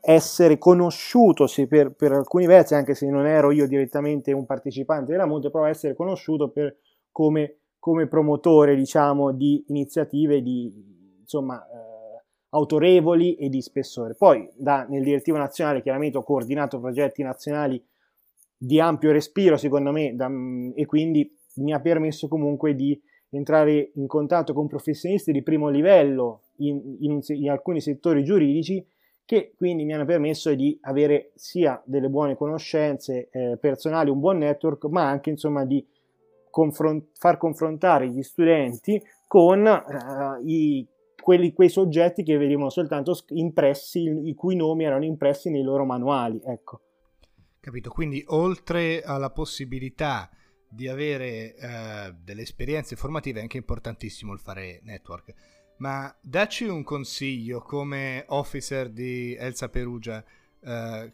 essere 0.00 0.58
conosciuto 0.58 1.46
per, 1.68 1.92
per, 1.92 2.12
alcuni 2.12 2.46
versi, 2.46 2.74
anche 2.74 2.94
se 2.94 3.08
non 3.08 3.26
ero 3.26 3.50
io 3.50 3.66
direttamente 3.66 4.32
un 4.32 4.46
partecipante 4.46 5.12
della 5.12 5.26
Monte, 5.26 5.50
però 5.50 5.66
essere 5.66 5.94
conosciuto 5.94 6.48
per, 6.48 6.76
come, 7.12 7.58
come, 7.78 8.06
promotore, 8.06 8.74
diciamo, 8.74 9.32
di 9.32 9.64
iniziative 9.68 10.42
di, 10.42 10.72
insomma, 11.20 11.62
eh, 11.62 12.24
autorevoli 12.50 13.36
e 13.36 13.48
di 13.48 13.60
spessore. 13.60 14.14
Poi 14.14 14.48
da, 14.54 14.86
nel 14.88 15.02
direttivo 15.02 15.36
nazionale 15.36 15.82
chiaramente 15.82 16.16
ho 16.16 16.22
coordinato 16.22 16.80
progetti 16.80 17.22
nazionali 17.22 17.82
di 18.56 18.80
ampio 18.80 19.12
respiro, 19.12 19.56
secondo 19.56 19.92
me, 19.92 20.14
da, 20.16 20.30
e 20.74 20.86
quindi 20.86 21.30
mi 21.56 21.72
ha 21.72 21.80
permesso 21.80 22.26
comunque 22.28 22.74
di 22.74 22.98
entrare 23.30 23.90
in 23.94 24.06
contatto 24.06 24.54
con 24.54 24.66
professionisti 24.66 25.32
di 25.32 25.42
primo 25.42 25.68
livello 25.68 26.44
in, 26.58 26.96
in, 27.00 27.20
in 27.22 27.50
alcuni 27.50 27.80
settori 27.80 28.24
giuridici 28.24 28.84
che 29.26 29.52
quindi 29.56 29.84
mi 29.84 29.92
hanno 29.92 30.04
permesso 30.04 30.54
di 30.54 30.78
avere 30.82 31.32
sia 31.34 31.82
delle 31.84 32.08
buone 32.08 32.36
conoscenze 32.36 33.28
eh, 33.30 33.58
personali, 33.60 34.08
un 34.08 34.20
buon 34.20 34.38
network, 34.38 34.84
ma 34.84 35.08
anche 35.08 35.30
insomma 35.30 35.64
di 35.64 35.84
confron- 36.48 37.08
far 37.12 37.36
confrontare 37.36 38.08
gli 38.08 38.22
studenti 38.22 39.02
con 39.26 39.66
eh, 39.66 40.42
i, 40.44 40.86
quelli, 41.20 41.52
quei 41.52 41.68
soggetti 41.68 42.22
che 42.22 42.36
venivano 42.36 42.70
soltanto 42.70 43.18
impressi, 43.30 44.28
i 44.28 44.34
cui 44.34 44.54
nomi 44.54 44.84
erano 44.84 45.04
impressi 45.04 45.50
nei 45.50 45.64
loro 45.64 45.84
manuali. 45.84 46.40
Ecco. 46.46 46.80
Capito, 47.58 47.90
quindi 47.90 48.22
oltre 48.28 49.02
alla 49.02 49.30
possibilità 49.30 50.30
di 50.68 50.86
avere 50.86 51.56
eh, 51.56 52.14
delle 52.22 52.42
esperienze 52.42 52.94
formative 52.94 53.40
è 53.40 53.42
anche 53.42 53.56
importantissimo 53.56 54.32
il 54.32 54.38
fare 54.38 54.80
network 54.84 55.34
ma 55.78 56.14
dacci 56.20 56.64
un 56.64 56.82
consiglio 56.82 57.60
come 57.60 58.24
officer 58.28 58.88
di 58.88 59.34
Elsa 59.34 59.68
Perugia. 59.68 60.22
Eh, 60.60 61.12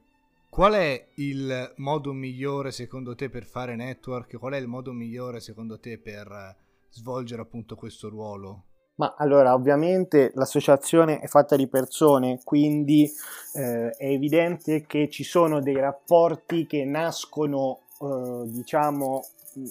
qual 0.48 0.72
è 0.74 1.06
il 1.14 1.72
modo 1.76 2.12
migliore 2.12 2.70
secondo 2.70 3.14
te 3.14 3.28
per 3.30 3.44
fare 3.44 3.74
network? 3.74 4.36
Qual 4.38 4.52
è 4.52 4.58
il 4.58 4.66
modo 4.66 4.92
migliore 4.92 5.40
secondo 5.40 5.78
te 5.78 5.98
per 5.98 6.26
eh, 6.26 6.56
svolgere 6.90 7.42
appunto 7.42 7.74
questo 7.74 8.08
ruolo? 8.08 8.64
Ma 8.94 9.14
allora, 9.16 9.54
ovviamente 9.54 10.30
l'associazione 10.34 11.20
è 11.20 11.26
fatta 11.26 11.56
di 11.56 11.66
persone, 11.66 12.40
quindi 12.44 13.10
eh, 13.54 13.90
è 13.90 14.06
evidente 14.06 14.84
che 14.86 15.08
ci 15.08 15.24
sono 15.24 15.60
dei 15.62 15.76
rapporti 15.76 16.66
che 16.66 16.84
nascono, 16.84 17.80
eh, 18.00 18.42
diciamo, 18.44 19.24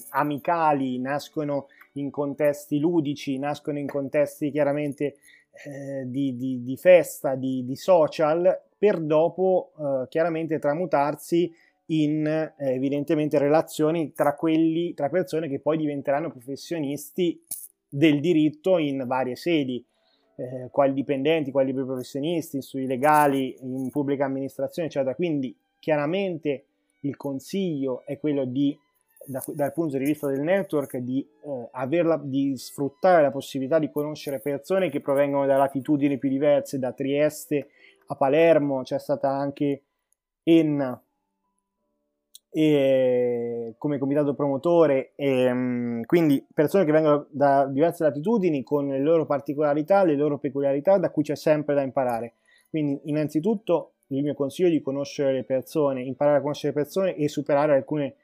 amicali, 0.10 1.00
nascono 1.00 1.68
in 1.94 2.10
contesti 2.10 2.80
ludici, 2.80 3.38
nascono 3.38 3.80
in 3.80 3.88
contesti 3.88 4.52
chiaramente 4.52 5.18
eh, 5.66 6.04
di, 6.06 6.36
di, 6.36 6.64
di, 6.64 6.78
festa, 6.78 7.36
di, 7.36 7.66
di, 7.66 7.76
social, 7.76 8.60
per 8.78 9.00
dopo 9.00 9.74
eh, 9.78 10.08
chiaramente 10.08 10.60
tramutarsi 10.60 11.54
in 11.88 12.26
eh, 12.26 12.54
evidentemente 12.58 13.38
relazioni 13.38 14.14
tra 14.14 14.36
quelli, 14.36 14.94
tra 14.94 15.10
persone 15.10 15.48
che 15.48 15.60
poi 15.60 15.78
diventeranno 15.78 16.32
professionisti 16.32 17.40
del 17.88 18.22
diritto 18.22 18.78
in 18.78 19.04
varie 19.06 19.36
sedi, 19.36 19.84
eh, 20.38 20.70
quali 20.72 20.94
dipendenti, 20.94 21.52
quali 21.52 21.74
professionisti, 21.74 22.62
studi 22.62 22.88
legali, 22.88 23.56
in 23.62 23.90
pubblica 23.90 24.26
amministrazione, 24.26 24.88
eccetera. 24.88 25.14
Quindi 25.16 25.56
chiaramente 25.80 26.66
il 27.02 27.18
consiglio 27.18 28.04
è 28.06 28.18
quello 28.18 28.46
di 28.46 28.78
da, 29.26 29.44
dal 29.48 29.74
punto 29.74 29.98
di 29.98 30.06
vista 30.06 30.28
del 30.28 30.42
network 30.42 30.98
di, 30.98 31.28
eh, 31.44 31.70
averla, 31.72 32.20
di 32.24 32.56
sfruttare 32.58 33.22
la 33.22 33.32
possibilità 33.32 33.80
di 33.80 33.92
conoscere 33.92 34.40
persone 34.40 34.90
che 34.90 35.02
provengono 35.02 35.46
da 35.46 35.58
latitudini 35.58 36.18
più 36.18 36.30
diverse, 36.30 36.80
da 36.80 36.92
Trieste 36.92 37.70
a 38.08 38.16
Palermo, 38.16 38.84
c'è 38.84 39.00
stata 39.00 39.30
anche 39.30 39.84
Enna 40.44 41.02
e, 42.54 43.76
come 43.78 43.98
comitato 43.98 44.34
promotore, 44.34 45.14
e, 45.16 45.54
mm, 45.54 46.02
quindi 46.04 46.46
persone 46.54 46.84
che 46.84 46.92
vengono 46.92 47.28
da 47.30 47.66
diverse 47.66 48.04
latitudini 48.04 48.64
con 48.64 48.88
le 48.88 49.00
loro 49.00 49.26
particolarità, 49.26 50.04
le 50.04 50.16
loro 50.16 50.38
peculiarità, 50.38 50.98
da 50.98 51.10
cui 51.12 51.24
c'è 51.24 51.36
sempre 51.36 51.74
da 51.76 51.82
imparare. 51.82 52.34
Quindi 52.70 53.00
innanzitutto 53.06 53.94
il 54.08 54.24
mio 54.24 54.34
consiglio 54.34 54.68
è 54.68 54.72
di 54.72 54.82
conoscere 54.82 55.32
le 55.32 55.44
persone, 55.44 56.04
imparare 56.04 56.38
a 56.38 56.42
conoscere 56.42 56.74
le 56.74 56.82
persone 56.82 57.16
e 57.16 57.30
superare 57.30 57.74
alcune 57.74 58.16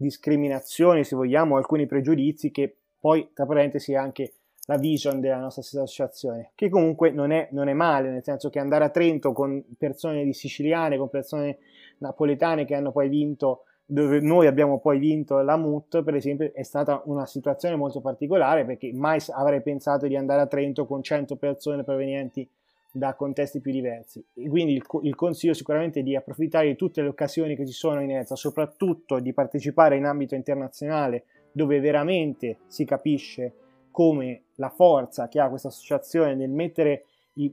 discriminazioni, 0.00 1.04
se 1.04 1.14
vogliamo, 1.14 1.56
alcuni 1.56 1.86
pregiudizi 1.86 2.50
che 2.50 2.74
poi, 2.98 3.30
tra 3.34 3.44
parentesi, 3.44 3.92
è 3.92 3.96
anche 3.96 4.32
la 4.66 4.78
vision 4.78 5.20
della 5.20 5.38
nostra 5.38 5.62
stessa 5.62 5.82
associazione, 5.82 6.52
che 6.54 6.68
comunque 6.68 7.10
non 7.10 7.32
è, 7.32 7.48
non 7.52 7.68
è 7.68 7.74
male, 7.74 8.10
nel 8.10 8.22
senso 8.22 8.48
che 8.50 8.58
andare 8.58 8.84
a 8.84 8.88
Trento 8.88 9.32
con 9.32 9.62
persone 9.76 10.24
di 10.24 10.32
siciliane, 10.32 10.96
con 10.96 11.10
persone 11.10 11.58
napoletane 11.98 12.64
che 12.64 12.74
hanno 12.74 12.92
poi 12.92 13.08
vinto 13.08 13.64
dove 13.84 14.20
noi 14.20 14.46
abbiamo 14.46 14.78
poi 14.78 15.00
vinto 15.00 15.40
la 15.40 15.56
MUT, 15.56 16.04
per 16.04 16.14
esempio, 16.14 16.52
è 16.54 16.62
stata 16.62 17.02
una 17.06 17.26
situazione 17.26 17.74
molto 17.74 18.00
particolare 18.00 18.64
perché 18.64 18.92
mai 18.94 19.20
avrei 19.32 19.60
pensato 19.62 20.06
di 20.06 20.16
andare 20.16 20.40
a 20.42 20.46
Trento 20.46 20.86
con 20.86 21.02
100 21.02 21.34
persone 21.34 21.82
provenienti 21.82 22.48
da 22.92 23.14
contesti 23.14 23.60
più 23.60 23.72
diversi. 23.72 24.24
E 24.34 24.48
quindi 24.48 24.74
il, 24.74 24.84
il 25.02 25.14
consiglio 25.14 25.54
sicuramente 25.54 26.00
è 26.00 26.02
di 26.02 26.16
approfittare 26.16 26.66
di 26.66 26.76
tutte 26.76 27.02
le 27.02 27.08
occasioni 27.08 27.56
che 27.56 27.66
ci 27.66 27.72
sono 27.72 28.00
in 28.00 28.10
ELSA, 28.10 28.36
soprattutto 28.36 29.18
di 29.20 29.32
partecipare 29.32 29.96
in 29.96 30.04
ambito 30.04 30.34
internazionale 30.34 31.24
dove 31.52 31.80
veramente 31.80 32.58
si 32.66 32.84
capisce 32.84 33.54
come 33.90 34.44
la 34.56 34.68
forza 34.68 35.28
che 35.28 35.40
ha 35.40 35.48
questa 35.48 35.68
associazione 35.68 36.34
nel 36.34 36.50
mettere 36.50 37.04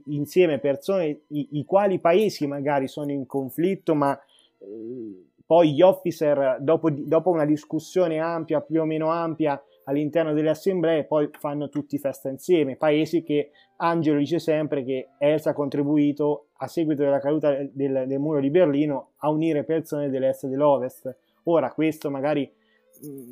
insieme 0.06 0.58
persone 0.58 1.22
i, 1.28 1.48
i 1.52 1.64
quali 1.64 1.98
paesi 1.98 2.46
magari 2.46 2.88
sono 2.88 3.10
in 3.10 3.26
conflitto 3.26 3.94
ma 3.94 4.18
eh, 4.58 5.28
poi 5.48 5.72
gli 5.72 5.80
officer, 5.80 6.58
dopo, 6.60 6.90
dopo 6.90 7.30
una 7.30 7.46
discussione 7.46 8.18
ampia, 8.18 8.60
più 8.60 8.82
o 8.82 8.84
meno 8.84 9.08
ampia, 9.08 9.58
all'interno 9.88 10.34
delle 10.34 10.50
assemblee, 10.50 11.04
poi 11.04 11.30
fanno 11.32 11.68
tutti 11.68 11.98
festa 11.98 12.28
insieme. 12.28 12.76
Paesi 12.76 13.22
che 13.22 13.50
Angelo 13.76 14.18
dice 14.18 14.38
sempre 14.38 14.84
che 14.84 15.08
Elsa 15.18 15.50
ha 15.50 15.54
contribuito, 15.54 16.48
a 16.58 16.68
seguito 16.68 17.02
della 17.02 17.20
caduta 17.20 17.56
del, 17.72 18.04
del 18.06 18.18
muro 18.18 18.40
di 18.40 18.50
Berlino, 18.50 19.12
a 19.18 19.30
unire 19.30 19.64
persone 19.64 20.10
dell'est 20.10 20.44
e 20.44 20.48
dell'ovest. 20.48 21.16
Ora, 21.44 21.72
questo 21.72 22.10
magari 22.10 22.50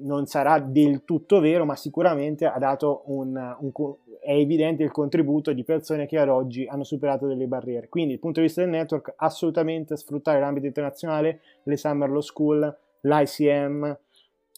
non 0.03 0.27
sarà 0.27 0.59
del 0.59 1.05
tutto 1.05 1.41
vero, 1.41 1.67
ma 1.67 1.77
sicuramente 1.77 2.47
ha 2.47 2.59
dato 2.59 3.03
un, 3.07 3.37
un, 3.61 3.73
è 4.23 4.33
evidente 4.33 4.83
il 4.83 4.93
contributo 4.93 5.53
di 5.53 5.63
persone 5.63 6.07
che 6.07 6.19
ad 6.19 6.31
oggi 6.31 6.67
hanno 6.67 6.85
superato 6.85 7.27
delle 7.27 7.47
barriere. 7.47 7.89
Quindi, 7.89 8.13
dal 8.13 8.21
punto 8.21 8.41
di 8.41 8.47
vista 8.47 8.63
del 8.63 8.71
network, 8.71 9.13
assolutamente 9.17 9.97
sfruttare 9.97 10.41
l'ambito 10.41 10.67
internazionale, 10.67 11.41
le 11.65 11.77
Summer 11.77 12.09
Law 12.09 12.21
School, 12.21 12.77
l'ICM, 13.03 13.99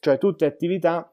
cioè 0.00 0.18
tutte 0.18 0.44
attività 0.44 1.10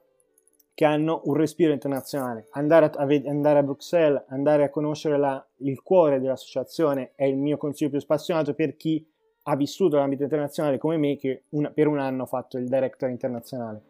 che 0.76 0.84
hanno 0.84 1.22
un 1.24 1.32
respiro 1.32 1.72
internazionale. 1.72 2.48
Andare 2.50 2.90
a, 2.94 3.08
andare 3.30 3.58
a 3.60 3.62
Bruxelles, 3.62 4.24
andare 4.28 4.64
a 4.64 4.68
conoscere 4.68 5.16
la, 5.16 5.42
il 5.60 5.80
cuore 5.80 6.20
dell'associazione 6.20 7.12
è 7.14 7.24
il 7.24 7.38
mio 7.38 7.56
consiglio 7.56 7.88
più 7.88 7.98
spassionato 7.98 8.52
per 8.52 8.76
chi 8.76 9.02
ha 9.44 9.56
vissuto 9.56 9.96
l'ambito 9.96 10.24
internazionale 10.24 10.76
come 10.76 10.98
me 10.98 11.16
che 11.16 11.44
una, 11.50 11.70
per 11.70 11.86
un 11.86 11.98
anno 11.98 12.24
ha 12.24 12.26
fatto 12.26 12.58
il 12.58 12.68
director 12.68 13.08
internazionale. 13.08 13.82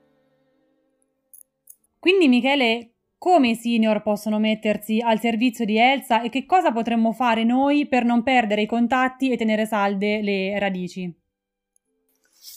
Quindi 1.99 2.29
Michele, 2.29 2.91
come 3.19 3.49
i 3.49 3.57
senior 3.57 4.03
possono 4.03 4.39
mettersi 4.39 5.01
al 5.01 5.19
servizio 5.19 5.65
di 5.65 5.77
Elsa 5.77 6.23
e 6.23 6.29
che 6.29 6.47
cosa 6.47 6.71
potremmo 6.71 7.11
fare 7.11 7.43
noi 7.43 7.89
per 7.89 8.05
non 8.05 8.23
perdere 8.23 8.63
i 8.63 8.67
contatti 8.67 9.33
e 9.33 9.37
tenere 9.37 9.67
salde 9.67 10.23
le 10.23 10.57
radici? 10.61 11.13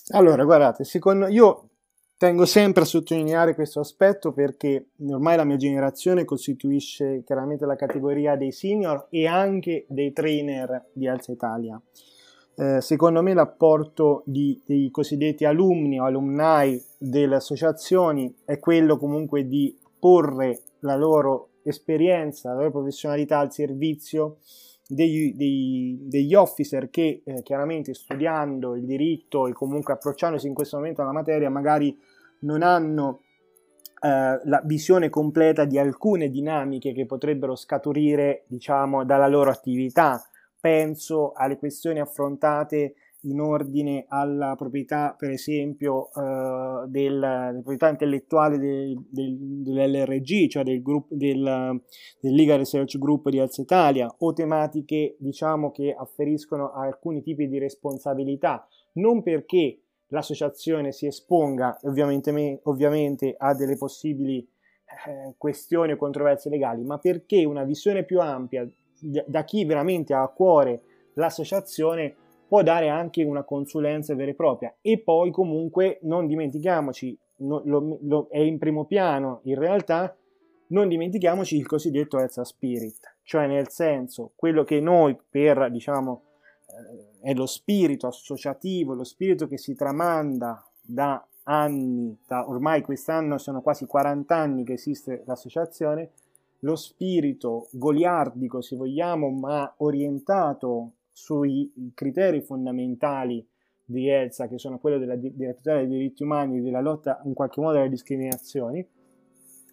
Allora, 0.10 0.44
guardate, 0.44 0.84
secondo 0.84 1.26
io 1.26 1.69
tengo 2.20 2.46
sempre 2.46 2.84
a 2.84 2.86
sottolineare 2.86 3.56
questo 3.56 3.80
aspetto 3.80 4.34
perché 4.34 4.90
ormai 5.08 5.38
la 5.38 5.46
mia 5.46 5.56
generazione 5.56 6.26
costituisce 6.26 7.24
chiaramente 7.26 7.66
la 7.66 7.78
categoria 7.78 8.36
dei 8.36 8.52
senior 8.52 9.08
e 9.10 9.26
anche 9.26 9.86
dei 9.88 10.12
trainer 10.12 10.90
di 10.92 11.06
Elsa 11.06 11.32
Italia. 11.32 11.82
Eh, 12.56 12.82
secondo 12.82 13.22
me 13.22 13.34
l'apporto 13.34 14.24
di, 14.26 14.62
dei 14.66 14.92
cosiddetti 14.92 15.46
alumni 15.46 15.98
o 15.98 16.04
alumni 16.04 16.78
delle 16.98 17.36
associazioni 17.36 18.36
è 18.44 18.60
quello 18.60 18.98
comunque 18.98 19.48
di 19.48 19.74
porre 19.98 20.64
la 20.80 20.98
loro 20.98 21.52
esperienza, 21.64 22.50
la 22.50 22.58
loro 22.58 22.72
professionalità 22.72 23.40
al 23.40 23.54
servizio 23.54 24.40
degli, 24.92 25.36
dei, 25.36 26.00
degli 26.02 26.34
officer 26.34 26.90
che 26.90 27.22
eh, 27.24 27.44
chiaramente 27.44 27.94
studiando 27.94 28.76
il 28.76 28.86
diritto 28.86 29.46
e 29.46 29.54
comunque 29.54 29.94
approcciandosi 29.94 30.48
in 30.48 30.56
questo 30.56 30.78
momento 30.78 31.04
alla 31.04 31.12
materia 31.12 31.48
magari 31.52 31.96
non 32.40 32.64
hanno 32.64 33.22
eh, 34.02 34.42
la 34.44 34.62
visione 34.64 35.10
completa 35.10 35.66
di 35.66 35.78
alcune 35.78 36.30
dinamiche 36.30 36.92
che 36.92 37.06
potrebbero 37.06 37.56
scaturire 37.56 38.46
diciamo 38.48 39.06
dalla 39.06 39.28
loro 39.28 39.52
attività. 39.52 40.24
Penso 40.60 41.34
alle 41.34 41.58
questioni 41.58 42.00
affrontate 42.00 42.96
in 43.24 43.42
ordine 43.42 44.06
alla 44.08 44.56
proprietà, 44.56 45.16
per 45.18 45.32
esempio, 45.32 46.10
eh, 46.14 46.88
del, 46.88 47.52
proprietà 47.56 47.90
intellettuale 47.90 48.58
del, 48.58 49.06
del, 49.10 49.38
dell'LRG, 49.38 50.48
cioè 50.48 50.64
del, 50.64 50.82
gruppo, 50.82 51.14
del, 51.16 51.82
del 52.20 52.34
Legal 52.34 52.60
Research 52.60 52.98
Group 52.98 53.30
di 53.30 53.40
Alza 53.40 53.62
Italia, 53.62 54.14
o 54.20 54.34
tematiche, 54.34 55.16
diciamo, 55.20 55.72
che 55.72 55.94
afferiscono 55.98 56.72
a 56.72 56.84
alcuni 56.84 57.22
tipi 57.22 57.48
di 57.50 57.58
responsabilità, 57.58 58.66
non 58.94 59.22
perché 59.22 59.82
l'associazione 60.08 60.92
si 60.92 61.06
esponga 61.06 61.78
ovviamente, 61.84 62.60
ovviamente 62.64 63.36
a 63.38 63.54
delle 63.54 63.78
possibili 63.78 64.40
eh, 64.40 65.36
questioni 65.38 65.92
o 65.92 65.98
controversie 65.98 66.50
legali, 66.50 66.84
ma 66.84 66.98
perché 66.98 67.44
una 67.46 67.64
visione 67.64 68.04
più 68.04 68.20
ampia 68.20 68.68
da 69.02 69.44
chi 69.44 69.64
veramente 69.66 70.14
ha 70.14 70.24
a 70.24 70.28
cuore 70.28 70.82
l'associazione 71.14 72.16
può 72.50 72.64
dare 72.64 72.90
anche 72.90 73.24
una 73.24 73.44
consulenza 73.44 74.16
vera 74.16 74.32
e 74.32 74.34
propria. 74.34 74.76
E 74.82 75.00
poi 75.00 75.30
comunque 75.30 76.00
non 76.02 76.26
dimentichiamoci 76.26 77.16
no, 77.38 77.62
lo, 77.64 78.00
lo, 78.02 78.28
è 78.32 78.40
in 78.40 78.58
primo 78.58 78.86
piano 78.86 79.42
in 79.44 79.58
realtà 79.58 80.18
non 80.70 80.88
dimentichiamoci 80.88 81.56
il 81.56 81.68
cosiddetto 81.68 82.20
Elsa 82.20 82.44
Spirit. 82.44 83.18
Cioè 83.22 83.46
nel 83.46 83.70
senso 83.70 84.32
quello 84.36 84.64
che 84.64 84.80
noi 84.80 85.16
per 85.30 85.70
diciamo 85.70 86.24
eh, 87.22 87.30
è 87.30 87.34
lo 87.36 87.46
spirito 87.46 88.08
associativo 88.08 88.96
lo 88.96 89.04
spirito 89.04 89.48
che 89.48 89.60
si 89.60 89.76
tramanda 89.76 90.66
da 90.82 91.24
anni 91.44 92.18
da 92.26 92.50
ormai 92.50 92.82
quest'anno 92.82 93.38
sono 93.38 93.62
quasi 93.62 93.86
40 93.86 94.36
anni 94.36 94.64
che 94.64 94.74
esiste 94.74 95.22
l'associazione 95.28 96.12
lo 96.62 96.76
spirito 96.76 97.68
goliardico, 97.72 98.62
se 98.62 98.76
vogliamo, 98.76 99.30
ma 99.30 99.72
orientato 99.78 100.94
sui 101.12 101.92
criteri 101.94 102.42
fondamentali 102.42 103.46
di 103.84 104.08
Elsa, 104.08 104.48
che 104.48 104.60
sono 104.60 104.78
quelli 104.78 105.00
della, 105.00 105.16
della 105.16 105.54
tutela 105.54 105.80
dei 105.80 105.88
diritti 105.88 106.24
umani 106.24 106.58
e 106.58 106.62
della 106.62 106.82
lotta 106.82 107.22
in 107.26 107.34
qualche 107.34 107.60
modo 107.60 107.80
alle 107.80 107.90
discriminazioni, 107.90 108.88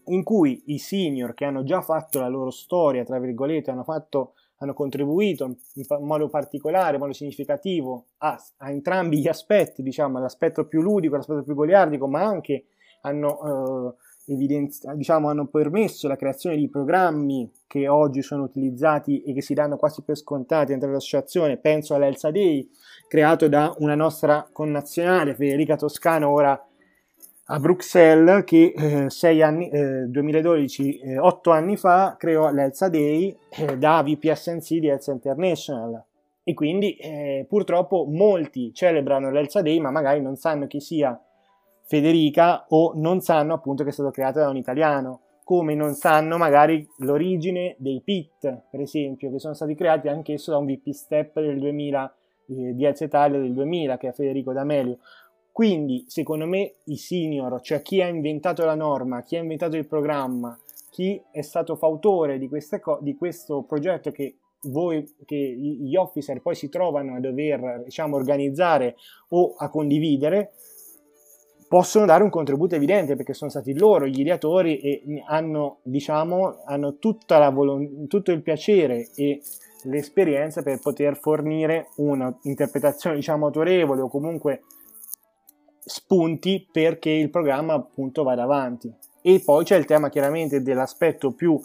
in 0.07 0.23
cui 0.23 0.63
i 0.67 0.79
senior 0.79 1.35
che 1.35 1.45
hanno 1.45 1.65
già 1.65 1.81
fatto 1.83 2.19
la 2.19 2.29
loro 2.29 2.51
storia, 2.51 3.05
tra 3.05 3.19
virgolette, 3.19 3.71
hanno, 3.71 3.85
fatto, 3.85 4.35
hanno 4.59 4.73
contribuito 4.73 5.45
in 5.45 5.85
modo 6.01 6.29
particolare, 6.29 6.95
in 6.95 7.01
modo 7.01 7.13
significativo 7.13 8.07
a, 8.19 8.43
a 8.59 8.71
entrambi 8.71 9.21
gli 9.21 9.29
aspetti, 9.29 9.83
diciamo, 9.83 10.19
l'aspetto 10.19 10.67
più 10.67 10.81
ludico, 10.81 11.17
l'aspetto 11.17 11.43
più 11.43 11.55
goliardico, 11.55 12.07
ma 12.09 12.23
anche 12.23 12.67
hanno 13.03 13.91
eh, 13.91 13.95
evidenzi- 14.27 14.89
diciamo, 14.95 15.29
hanno 15.29 15.47
permesso 15.47 16.09
la 16.09 16.17
creazione 16.17 16.57
di 16.57 16.69
programmi 16.69 17.51
che 17.67 17.89
oggi 17.89 18.23
sono 18.23 18.43
utilizzati 18.43 19.23
e 19.23 19.33
che 19.33 19.43
si 19.43 19.55
danno 19.55 19.77
quasi 19.77 20.03
per 20.03 20.17
scontati 20.17 20.67
all'interno 20.67 20.95
dell'associazione. 20.95 21.57
Penso 21.57 21.95
all'Elsa 21.95 22.31
Day, 22.31 22.69
creato 23.09 23.49
da 23.49 23.75
una 23.79 23.95
nostra 23.95 24.49
connazionale, 24.53 25.35
Federica 25.35 25.77
Toscano, 25.77 26.31
ora 26.31 26.61
a 27.49 27.61
Bruxelles, 27.61 28.43
che 28.45 28.75
eh, 28.77 29.43
anni, 29.43 29.69
eh, 29.69 30.07
2012, 30.09 30.99
eh, 30.99 31.19
8 31.19 31.51
anni 31.53 31.77
fa, 31.77 32.17
creò 32.19 32.51
l'Elsa 32.51 32.89
Day 32.89 33.37
eh, 33.51 33.79
da 33.79 34.03
VPSNC 34.03 34.75
di 34.79 34.89
Elsa 34.89 35.13
International. 35.13 36.03
E 36.43 36.55
quindi 36.55 36.97
eh, 36.97 37.45
purtroppo 37.49 38.05
molti 38.09 38.73
celebrano 38.73 39.31
l'Elsa 39.31 39.63
Day, 39.63 39.79
ma 39.81 39.91
magari 39.91 40.21
non 40.21 40.37
sanno 40.37 40.67
chi 40.67 40.81
sia 40.81 41.21
Federica 41.87 42.67
o 42.69 42.93
non 42.95 43.21
sanno 43.21 43.55
appunto 43.55 43.83
che 43.83 43.91
è 43.91 43.93
stato 43.93 44.11
creato 44.11 44.41
da 44.41 44.49
un 44.49 44.57
italiano, 44.57 45.21
come 45.45 45.75
non 45.75 45.95
sanno 45.95 46.37
magari 46.37 46.85
l'origine 46.99 47.77
dei 47.79 48.03
PIT, 48.03 48.63
per 48.69 48.81
esempio, 48.81 49.31
che 49.31 49.39
sono 49.39 49.55
stati 49.55 49.77
creati 49.77 50.09
anch'esso 50.09 50.51
da 50.51 50.59
un 50.59 50.67
VP 50.67 50.91
Step 50.91 51.41
del 51.41 51.61
2000 51.61 52.17
eh, 52.49 52.75
di 52.75 52.85
Alza 52.85 53.05
Italia 53.05 53.39
del 53.39 53.53
2000, 53.53 53.97
che 53.97 54.09
è 54.09 54.13
Federico 54.13 54.53
D'Amelio. 54.53 54.99
Quindi, 55.53 56.05
secondo 56.09 56.47
me, 56.47 56.75
i 56.87 56.97
senior, 56.97 57.61
cioè 57.61 57.81
chi 57.81 58.03
ha 58.03 58.09
inventato 58.09 58.65
la 58.65 58.75
norma, 58.75 59.23
chi 59.23 59.37
ha 59.37 59.41
inventato 59.41 59.77
il 59.77 59.87
programma, 59.87 60.59
chi 60.91 61.23
è 61.31 61.43
stato 61.43 61.77
fautore 61.77 62.39
di, 62.39 62.49
co- 62.81 62.99
di 63.01 63.15
questo 63.17 63.63
progetto 63.63 64.11
che 64.11 64.39
voi, 64.63 65.05
che 65.25 65.37
gli 65.37 65.95
officer 65.97 66.43
poi 66.43 66.55
si 66.55 66.69
trovano 66.69 67.17
a 67.17 67.21
dover, 67.21 67.83
diciamo, 67.85 68.17
organizzare 68.17 68.97
o 69.29 69.55
a 69.57 69.69
condividere, 69.71 70.53
possono 71.69 72.07
dare 72.07 72.23
un 72.23 72.31
contributo 72.31 72.75
evidente 72.75 73.17
perché 73.17 73.35
sono 73.35 73.51
stati 73.51 73.77
loro 73.77 74.07
gli 74.07 74.21
ideatori 74.21 74.79
e 74.79 75.03
hanno, 75.27 75.79
diciamo, 75.83 76.63
hanno 76.65 76.97
volo- 77.53 78.07
tutto 78.07 78.33
il 78.33 78.43
piacere 78.43 79.09
e 79.15 79.41
l'esperienza 79.85 80.63
per 80.63 80.81
poter 80.81 81.17
fornire 81.17 81.89
un'interpretazione, 81.97 83.17
diciamo, 83.17 83.47
autorevole 83.47 84.03
o 84.03 84.09
comunque 84.09 84.63
spunti 85.79 86.67
perché 86.71 87.11
il 87.11 87.31
programma 87.31 87.75
appunto 87.75 88.23
vada 88.23 88.43
avanti. 88.43 88.93
E 89.23 89.43
poi 89.45 89.65
c'è 89.65 89.77
il 89.77 89.85
tema 89.85 90.09
chiaramente 90.09 90.63
dell'aspetto 90.63 91.33
più 91.33 91.59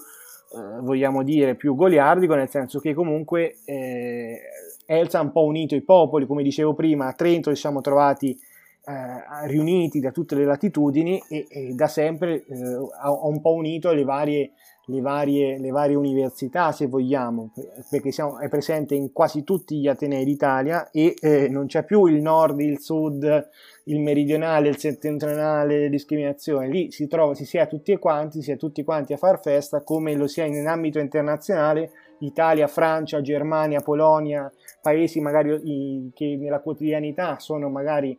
eh, 0.54 0.82
vogliamo 0.82 1.24
dire, 1.24 1.56
più 1.56 1.76
goliardico, 1.76 2.36
nel 2.36 2.50
senso 2.50 2.80
che 2.80 2.94
comunque 2.94 3.60
eh, 3.64 4.40
Elsa 4.86 5.20
ha 5.20 5.22
un 5.22 5.32
po' 5.32 5.46
unito 5.46 5.76
i 5.76 5.82
popoli, 5.82 6.26
come 6.26 6.44
dicevo 6.44 6.74
prima, 6.74 7.08
a 7.08 7.14
Trento 7.14 7.54
ci 7.54 7.62
siamo 7.62 7.80
trovati 7.80 8.38
eh, 8.84 9.48
riuniti 9.48 10.00
da 10.00 10.12
tutte 10.12 10.34
le 10.34 10.44
latitudini 10.44 11.22
e, 11.30 11.46
e 11.48 11.74
da 11.74 11.88
sempre 11.88 12.46
eh, 12.46 12.64
ha, 13.00 13.28
un 13.28 13.40
po' 13.40 13.54
unito 13.54 13.92
le 13.92 14.04
varie, 14.04 14.54
le, 14.86 15.02
varie, 15.02 15.60
le 15.60 15.70
varie 15.70 15.96
università, 15.96 16.72
se 16.72 16.88
vogliamo, 16.88 17.52
perché 17.92 18.12
siamo, 18.12 18.40
è 18.40 18.50
presente 18.50 18.96
in 18.96 19.12
quasi 19.12 19.44
tutti 19.44 19.80
gli 19.80 19.88
Atenei 19.88 20.26
d'Italia 20.26 20.90
e 20.90 21.14
eh, 21.20 21.48
non 21.48 21.68
c'è 21.68 21.84
più 21.86 22.08
il 22.08 22.24
nord, 22.24 22.60
il 22.60 22.80
sud, 22.80 23.50
il 23.84 24.00
meridionale, 24.00 24.70
il 24.70 24.78
settentrionale, 24.78 25.88
discriminazione, 25.88 26.68
lì 26.68 26.92
si 26.92 27.08
trova, 27.08 27.36
si 27.36 27.46
sia 27.46 27.68
tutti 27.68 27.96
quanti, 27.98 28.42
si 28.42 28.52
è 28.52 28.58
tutti 28.58 28.84
quanti 28.84 29.14
a 29.14 29.18
far 29.18 29.40
festa 29.42 29.84
come 29.84 30.16
lo 30.16 30.26
sia 30.26 30.46
in 30.46 30.66
ambito 30.68 30.98
internazionale, 30.98 31.92
Italia, 32.22 32.68
Francia, 32.68 33.22
Germania, 33.22 33.82
Polonia, 33.82 34.52
paesi 34.82 35.20
magari 35.20 36.12
che 36.14 36.36
nella 36.40 36.60
quotidianità 36.62 37.38
sono 37.40 37.70
magari 37.70 38.18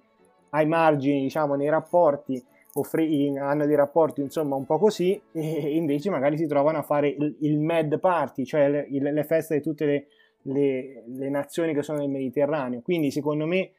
ai 0.54 0.66
margini, 0.66 1.22
diciamo, 1.22 1.54
nei 1.54 1.68
rapporti, 1.68 2.42
offri, 2.74 3.36
hanno 3.38 3.66
dei 3.66 3.76
rapporti 3.76 4.20
insomma 4.20 4.56
un 4.56 4.64
po' 4.64 4.78
così, 4.78 5.20
e 5.32 5.76
invece 5.76 6.10
magari 6.10 6.36
si 6.36 6.46
trovano 6.46 6.78
a 6.78 6.82
fare 6.82 7.08
il, 7.08 7.36
il 7.40 7.58
Med 7.58 7.98
Party, 7.98 8.44
cioè 8.44 8.68
le, 8.68 8.86
le 8.88 9.24
feste 9.24 9.56
di 9.56 9.62
tutte 9.62 9.84
le, 9.84 10.06
le, 10.42 11.04
le, 11.06 11.28
nazioni 11.28 11.74
che 11.74 11.82
sono 11.82 11.98
nel 11.98 12.10
Mediterraneo. 12.10 12.80
Quindi 12.82 13.10
secondo 13.10 13.46
me 13.46 13.72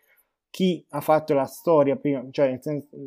chi 0.49 0.83
ha 0.89 1.01
fatto 1.01 1.33
la 1.33 1.45
storia 1.45 1.95
prima, 1.95 2.25
cioè 2.29 2.59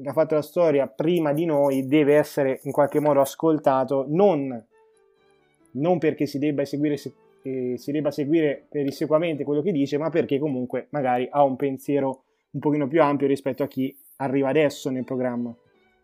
ha 0.05 0.13
fatto 0.13 0.35
la 0.35 0.43
storia 0.43 0.89
prima 0.89 1.33
di 1.33 1.45
noi 1.45 1.87
deve 1.87 2.17
essere 2.17 2.61
in 2.65 2.73
qualche 2.73 3.01
modo 3.01 3.21
ascoltato, 3.21 4.05
non, 4.09 4.65
non 5.73 5.99
perché 5.99 6.27
si 6.27 6.39
debba 6.39 6.65
seguire 6.65 6.97
eh, 7.43 7.75
si 7.79 7.93
debba 7.93 8.11
seguire 8.11 8.67
pedissequamente 8.69 9.45
quello 9.45 9.63
che 9.63 9.71
dice, 9.71 9.99
ma 9.99 10.11
perché 10.11 10.41
comunque 10.41 10.89
magari 10.91 11.29
ha 11.31 11.45
un 11.45 11.55
pensiero 11.55 12.23
un 12.57 12.59
pochino 12.59 12.89
più 12.89 13.03
ampio 13.03 13.27
rispetto 13.27 13.63
a 13.63 13.67
chi 13.67 13.95
arriva 14.17 14.49
adesso 14.49 14.91
nel 14.91 15.05
programma. 15.05 15.55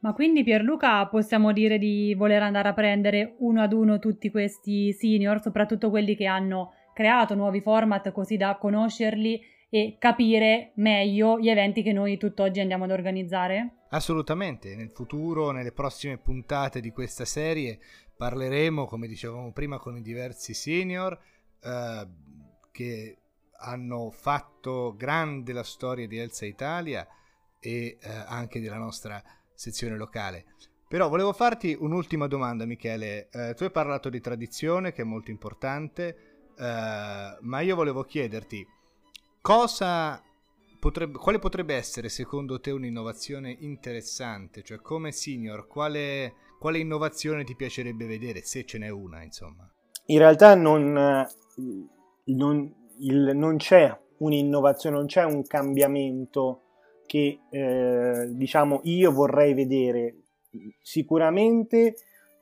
Ma 0.01 0.12
quindi 0.12 0.43
Pierluca 0.43 1.07
possiamo 1.07 1.53
dire 1.53 1.79
di 1.79 2.15
voler 2.15 2.43
andare 2.43 2.69
a 2.69 2.75
prendere 2.75 3.37
uno 3.38 3.62
ad 3.62 3.73
uno 3.73 3.99
tutti 3.99 4.31
questi 4.31 4.93
senior, 4.93 5.41
soprattutto 5.41 5.91
quelli 5.91 6.17
che 6.17 6.27
hanno 6.27 6.73
creato 6.93 7.35
nuovi 7.35 7.61
format 7.61 8.11
così 8.12 8.37
da 8.37 8.57
conoscerli 8.57 9.41
e 9.71 9.97
capire 9.99 10.73
meglio 10.75 11.38
gli 11.38 11.49
eventi 11.49 11.83
che 11.83 11.93
noi 11.93 12.19
tutt'oggi 12.19 12.61
andiamo 12.61 12.85
ad 12.85 12.91
organizzare? 12.91 13.85
Assolutamente, 13.91 14.75
nel 14.75 14.91
futuro, 14.91 15.53
nelle 15.53 15.73
prossime 15.73 16.19
puntate 16.19 16.81
di 16.81 16.91
questa 16.91 17.25
serie 17.25 17.79
parleremo, 18.17 18.85
come 18.87 19.07
dicevamo 19.07 19.53
prima, 19.53 19.79
con 19.79 19.97
i 19.97 20.03
diversi 20.03 20.53
senior 20.53 21.19
eh, 21.62 22.07
che 22.73 23.19
hanno 23.62 24.11
fatto 24.11 24.94
grande 24.96 25.53
la 25.53 25.62
storia 25.62 26.07
di 26.07 26.18
Elsa 26.18 26.44
Italia 26.44 27.07
e 27.61 27.98
eh, 28.01 28.09
anche 28.27 28.61
della 28.61 28.77
nostra 28.77 29.22
sezione 29.55 29.96
locale. 29.96 30.46
Però 30.88 31.09
volevo 31.09 31.33
farti 31.33 31.75
un'ultima 31.79 32.27
domanda, 32.27 32.66
Michele. 32.66 33.29
Eh, 33.31 33.55
tu 33.55 33.62
hai 33.62 33.70
parlato 33.70 34.11
di 34.11 34.20
tradizione, 34.20 34.92
che 34.92 35.03
è 35.03 35.05
molto 35.07 35.31
importante, 35.31 36.51
eh, 36.55 37.37
ma 37.40 37.61
io 37.61 37.75
volevo 37.75 38.03
chiederti 38.03 38.66
cosa 39.40 40.22
potrebbe, 40.79 41.16
quale 41.18 41.38
potrebbe 41.38 41.75
essere 41.75 42.09
secondo 42.11 42.61
te 42.61 42.72
un'innovazione 42.72 43.57
interessante? 43.61 44.62
Cioè, 44.62 44.81
come 44.81 45.12
senior, 45.12 45.66
quale, 45.66 46.35
quale 46.59 46.79
innovazione 46.79 47.44
ti 47.44 47.57
piacerebbe 47.57 48.05
vedere, 48.05 48.42
se 48.42 48.64
ce 48.64 48.77
n'è 48.77 48.90
una, 48.90 49.22
insomma? 49.22 49.66
In 50.07 50.18
realtà 50.18 50.55
non, 50.55 51.27
non 52.25 52.82
il, 52.98 53.33
non 53.35 53.57
c'è 53.57 53.96
un'innovazione, 54.18 54.96
non 54.96 55.07
c'è 55.07 55.24
un 55.24 55.46
cambiamento 55.46 56.61
che 57.07 57.40
eh, 57.50 58.26
diciamo 58.31 58.81
io 58.85 59.12
vorrei 59.12 59.55
vedere. 59.55 60.16
Sicuramente 60.81 61.96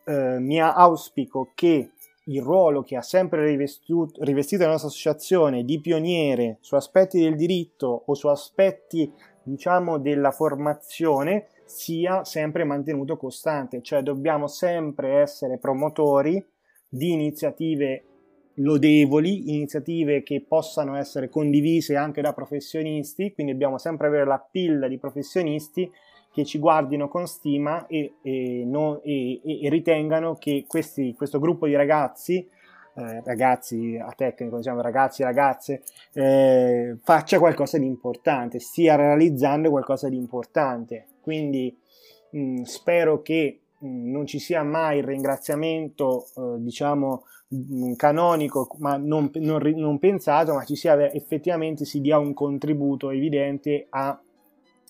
eh, 0.04 0.38
mi 0.38 0.60
auspico 0.60 1.52
che 1.54 1.90
il 2.24 2.42
ruolo 2.42 2.82
che 2.82 2.96
ha 2.96 3.02
sempre 3.02 3.44
rivestito, 3.46 4.12
rivestito 4.20 4.64
la 4.64 4.70
nostra 4.70 4.88
associazione 4.88 5.64
di 5.64 5.80
pioniere 5.80 6.58
su 6.60 6.74
aspetti 6.74 7.20
del 7.20 7.36
diritto 7.36 8.02
o 8.06 8.14
su 8.14 8.28
aspetti 8.28 9.12
diciamo 9.42 9.98
della 9.98 10.30
formazione 10.30 11.48
sia 11.64 12.24
sempre 12.24 12.64
mantenuto 12.64 13.16
costante, 13.16 13.80
cioè 13.80 14.02
dobbiamo 14.02 14.48
sempre 14.48 15.20
essere 15.20 15.58
promotori 15.58 16.44
di 16.88 17.12
iniziative 17.12 18.04
lodevoli, 18.62 19.54
iniziative 19.54 20.22
che 20.22 20.44
possano 20.46 20.96
essere 20.96 21.28
condivise 21.28 21.96
anche 21.96 22.20
da 22.20 22.32
professionisti, 22.32 23.32
quindi 23.32 23.52
dobbiamo 23.52 23.78
sempre 23.78 24.06
avere 24.06 24.26
la 24.26 24.38
pilla 24.38 24.88
di 24.88 24.98
professionisti 24.98 25.90
che 26.32 26.44
ci 26.44 26.58
guardino 26.58 27.08
con 27.08 27.26
stima 27.26 27.86
e, 27.86 28.14
e, 28.22 28.62
no, 28.64 29.00
e, 29.02 29.40
e 29.42 29.68
ritengano 29.68 30.34
che 30.34 30.64
questi, 30.66 31.14
questo 31.14 31.40
gruppo 31.40 31.66
di 31.66 31.74
ragazzi, 31.74 32.48
eh, 32.94 33.22
ragazzi 33.24 33.98
a 34.00 34.12
tecnico, 34.16 34.58
diciamo 34.58 34.80
ragazzi 34.80 35.22
e 35.22 35.24
ragazze, 35.24 35.82
eh, 36.12 36.96
faccia 37.02 37.38
qualcosa 37.38 37.78
di 37.78 37.86
importante, 37.86 38.60
stia 38.60 38.94
realizzando 38.94 39.70
qualcosa 39.70 40.08
di 40.08 40.16
importante. 40.16 41.06
Quindi 41.20 41.76
mh, 42.30 42.62
spero 42.62 43.22
che 43.22 43.60
mh, 43.78 44.10
non 44.10 44.26
ci 44.26 44.38
sia 44.38 44.62
mai 44.62 44.98
il 44.98 45.04
ringraziamento, 45.04 46.26
eh, 46.36 46.62
diciamo, 46.62 47.24
canonico, 47.96 48.68
ma 48.78 48.96
non, 48.96 49.30
non, 49.34 49.60
non, 49.76 49.98
pensato, 49.98 50.54
ma 50.54 50.64
ci 50.64 50.76
sia 50.76 51.12
effettivamente 51.12 51.84
si 51.84 52.00
dia 52.00 52.18
un 52.18 52.32
contributo 52.32 53.10
evidente 53.10 53.86
a, 53.90 54.18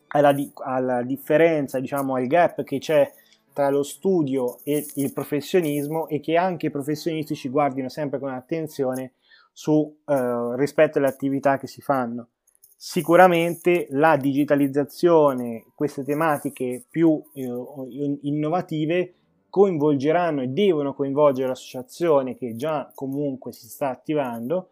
alla, 0.08 0.34
alla, 0.64 1.02
differenza, 1.02 1.80
diciamo, 1.80 2.16
al 2.16 2.26
gap 2.26 2.62
che 2.62 2.78
c'è 2.78 3.10
tra 3.52 3.70
lo 3.70 3.82
studio 3.82 4.58
e 4.62 4.86
il 4.96 5.12
professionismo 5.12 6.06
e 6.08 6.20
che 6.20 6.36
anche 6.36 6.66
i 6.66 6.70
professionisti 6.70 7.34
ci 7.34 7.48
guardino 7.48 7.88
sempre 7.88 8.18
con 8.18 8.30
attenzione 8.30 9.14
su, 9.52 9.98
eh, 10.06 10.56
rispetto 10.56 10.98
alle 10.98 11.08
attività 11.08 11.58
che 11.58 11.66
si 11.66 11.80
fanno. 11.80 12.28
Sicuramente 12.76 13.88
la 13.90 14.16
digitalizzazione, 14.16 15.64
queste 15.74 16.04
tematiche 16.04 16.84
più 16.88 17.22
eh, 17.34 18.18
innovative 18.22 19.14
coinvolgeranno 19.50 20.42
e 20.42 20.46
devono 20.46 20.94
coinvolgere 20.94 21.48
l'associazione 21.48 22.36
che 22.36 22.54
già 22.54 22.90
comunque 22.94 23.52
si 23.52 23.68
sta 23.68 23.90
attivando 23.90 24.70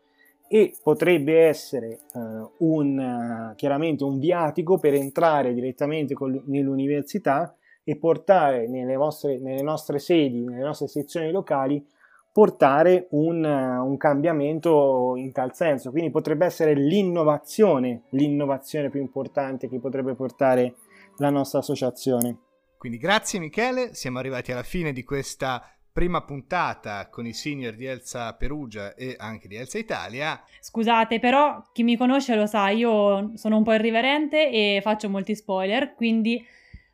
e 0.48 0.74
potrebbe 0.82 1.46
essere 1.46 1.98
uh, 2.14 2.50
un, 2.58 2.98
uh, 2.98 3.54
chiaramente 3.54 4.02
un 4.02 4.18
viatico 4.18 4.78
per 4.78 4.94
entrare 4.94 5.52
direttamente 5.52 6.14
col, 6.14 6.42
nell'università 6.46 7.54
e 7.84 7.96
portare 7.96 8.66
nelle, 8.66 8.96
vostre, 8.96 9.38
nelle 9.38 9.62
nostre 9.62 9.98
sedi, 9.98 10.44
nelle 10.44 10.64
nostre 10.64 10.86
sezioni 10.88 11.30
locali, 11.30 11.86
portare 12.32 13.08
un, 13.10 13.44
uh, 13.44 13.86
un 13.86 13.96
cambiamento 13.98 15.14
in 15.16 15.32
tal 15.32 15.54
senso. 15.54 15.90
Quindi 15.90 16.10
potrebbe 16.10 16.46
essere 16.46 16.72
l'innovazione, 16.72 18.04
l'innovazione 18.10 18.88
più 18.88 19.00
importante 19.00 19.68
che 19.68 19.78
potrebbe 19.78 20.14
portare 20.14 20.76
la 21.18 21.28
nostra 21.28 21.58
associazione. 21.58 22.47
Quindi 22.78 22.98
grazie 22.98 23.40
Michele, 23.40 23.92
siamo 23.92 24.20
arrivati 24.20 24.52
alla 24.52 24.62
fine 24.62 24.92
di 24.92 25.02
questa 25.02 25.68
prima 25.92 26.22
puntata 26.22 27.08
con 27.08 27.26
i 27.26 27.32
senior 27.32 27.74
di 27.74 27.86
Elsa 27.86 28.32
Perugia 28.34 28.94
e 28.94 29.16
anche 29.18 29.48
di 29.48 29.56
Elsa 29.56 29.78
Italia. 29.78 30.40
Scusate, 30.60 31.18
però 31.18 31.60
chi 31.72 31.82
mi 31.82 31.96
conosce 31.96 32.36
lo 32.36 32.46
sa, 32.46 32.68
io 32.68 33.32
sono 33.34 33.56
un 33.56 33.64
po' 33.64 33.72
irriverente 33.72 34.48
e 34.48 34.78
faccio 34.80 35.08
molti 35.08 35.34
spoiler, 35.34 35.94
quindi 35.94 36.40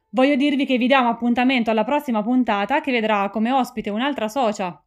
voglio 0.09 0.37
dirvi 0.37 0.64
che 0.64 0.79
vi 0.79 0.87
diamo 0.87 1.11
appuntamento 1.11 1.70
alla 1.70 1.85
prossima 1.85 2.23
puntata 2.23 2.81
che 2.81 2.90
vedrà 2.90 3.29
come 3.29 3.53
ospite 3.53 3.90
un'altra 3.90 4.29
socia 4.29 4.83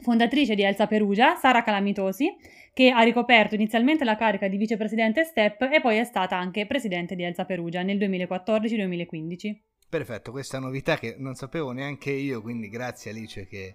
fondatrice 0.00 0.54
di 0.54 0.62
Elsa 0.62 0.86
Perugia, 0.86 1.34
Sara 1.34 1.62
Calamitosi, 1.62 2.34
che 2.72 2.88
ha 2.90 3.02
ricoperto 3.02 3.54
inizialmente 3.54 4.04
la 4.04 4.16
carica 4.16 4.48
di 4.48 4.56
vicepresidente 4.56 5.24
STEP 5.24 5.68
e 5.70 5.80
poi 5.82 5.98
è 5.98 6.04
stata 6.04 6.38
anche 6.38 6.66
presidente 6.66 7.14
di 7.14 7.24
Elsa 7.24 7.44
Perugia 7.44 7.82
nel 7.82 7.98
2014-2015. 7.98 9.56
Perfetto, 9.88 10.32
questa 10.32 10.58
novità 10.58 10.98
che 10.98 11.16
non 11.18 11.34
sapevo 11.34 11.72
neanche 11.72 12.10
io, 12.10 12.42
quindi 12.42 12.68
grazie 12.68 13.10
Alice 13.10 13.46
che 13.46 13.74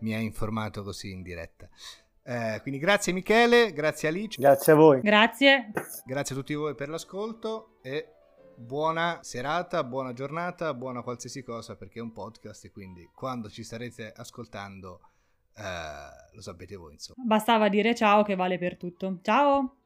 mi 0.00 0.12
ha 0.12 0.18
informato 0.18 0.82
così 0.82 1.12
in 1.12 1.22
diretta. 1.22 1.68
Eh, 2.24 2.58
quindi 2.62 2.80
grazie 2.80 3.12
Michele, 3.12 3.72
grazie 3.72 4.08
Alice. 4.08 4.40
Grazie 4.40 4.72
a 4.72 4.76
voi. 4.76 5.00
Grazie. 5.00 5.70
Grazie 6.04 6.34
a 6.34 6.38
tutti 6.38 6.54
voi 6.54 6.74
per 6.74 6.88
l'ascolto 6.88 7.78
e 7.82 8.08
buona 8.56 9.20
serata, 9.22 9.84
buona 9.84 10.12
giornata, 10.12 10.74
buona 10.74 11.02
qualsiasi 11.02 11.44
cosa 11.44 11.76
perché 11.76 12.00
è 12.00 12.02
un 12.02 12.12
podcast 12.12 12.64
e 12.64 12.70
quindi 12.72 13.08
quando 13.14 13.48
ci 13.48 13.62
starete 13.62 14.12
ascoltando 14.16 15.00
eh, 15.56 16.34
lo 16.34 16.40
sapete 16.40 16.74
voi 16.74 16.94
insomma. 16.94 17.22
Bastava 17.24 17.68
dire 17.68 17.94
ciao 17.94 18.24
che 18.24 18.34
vale 18.34 18.58
per 18.58 18.76
tutto. 18.76 19.18
Ciao. 19.22 19.76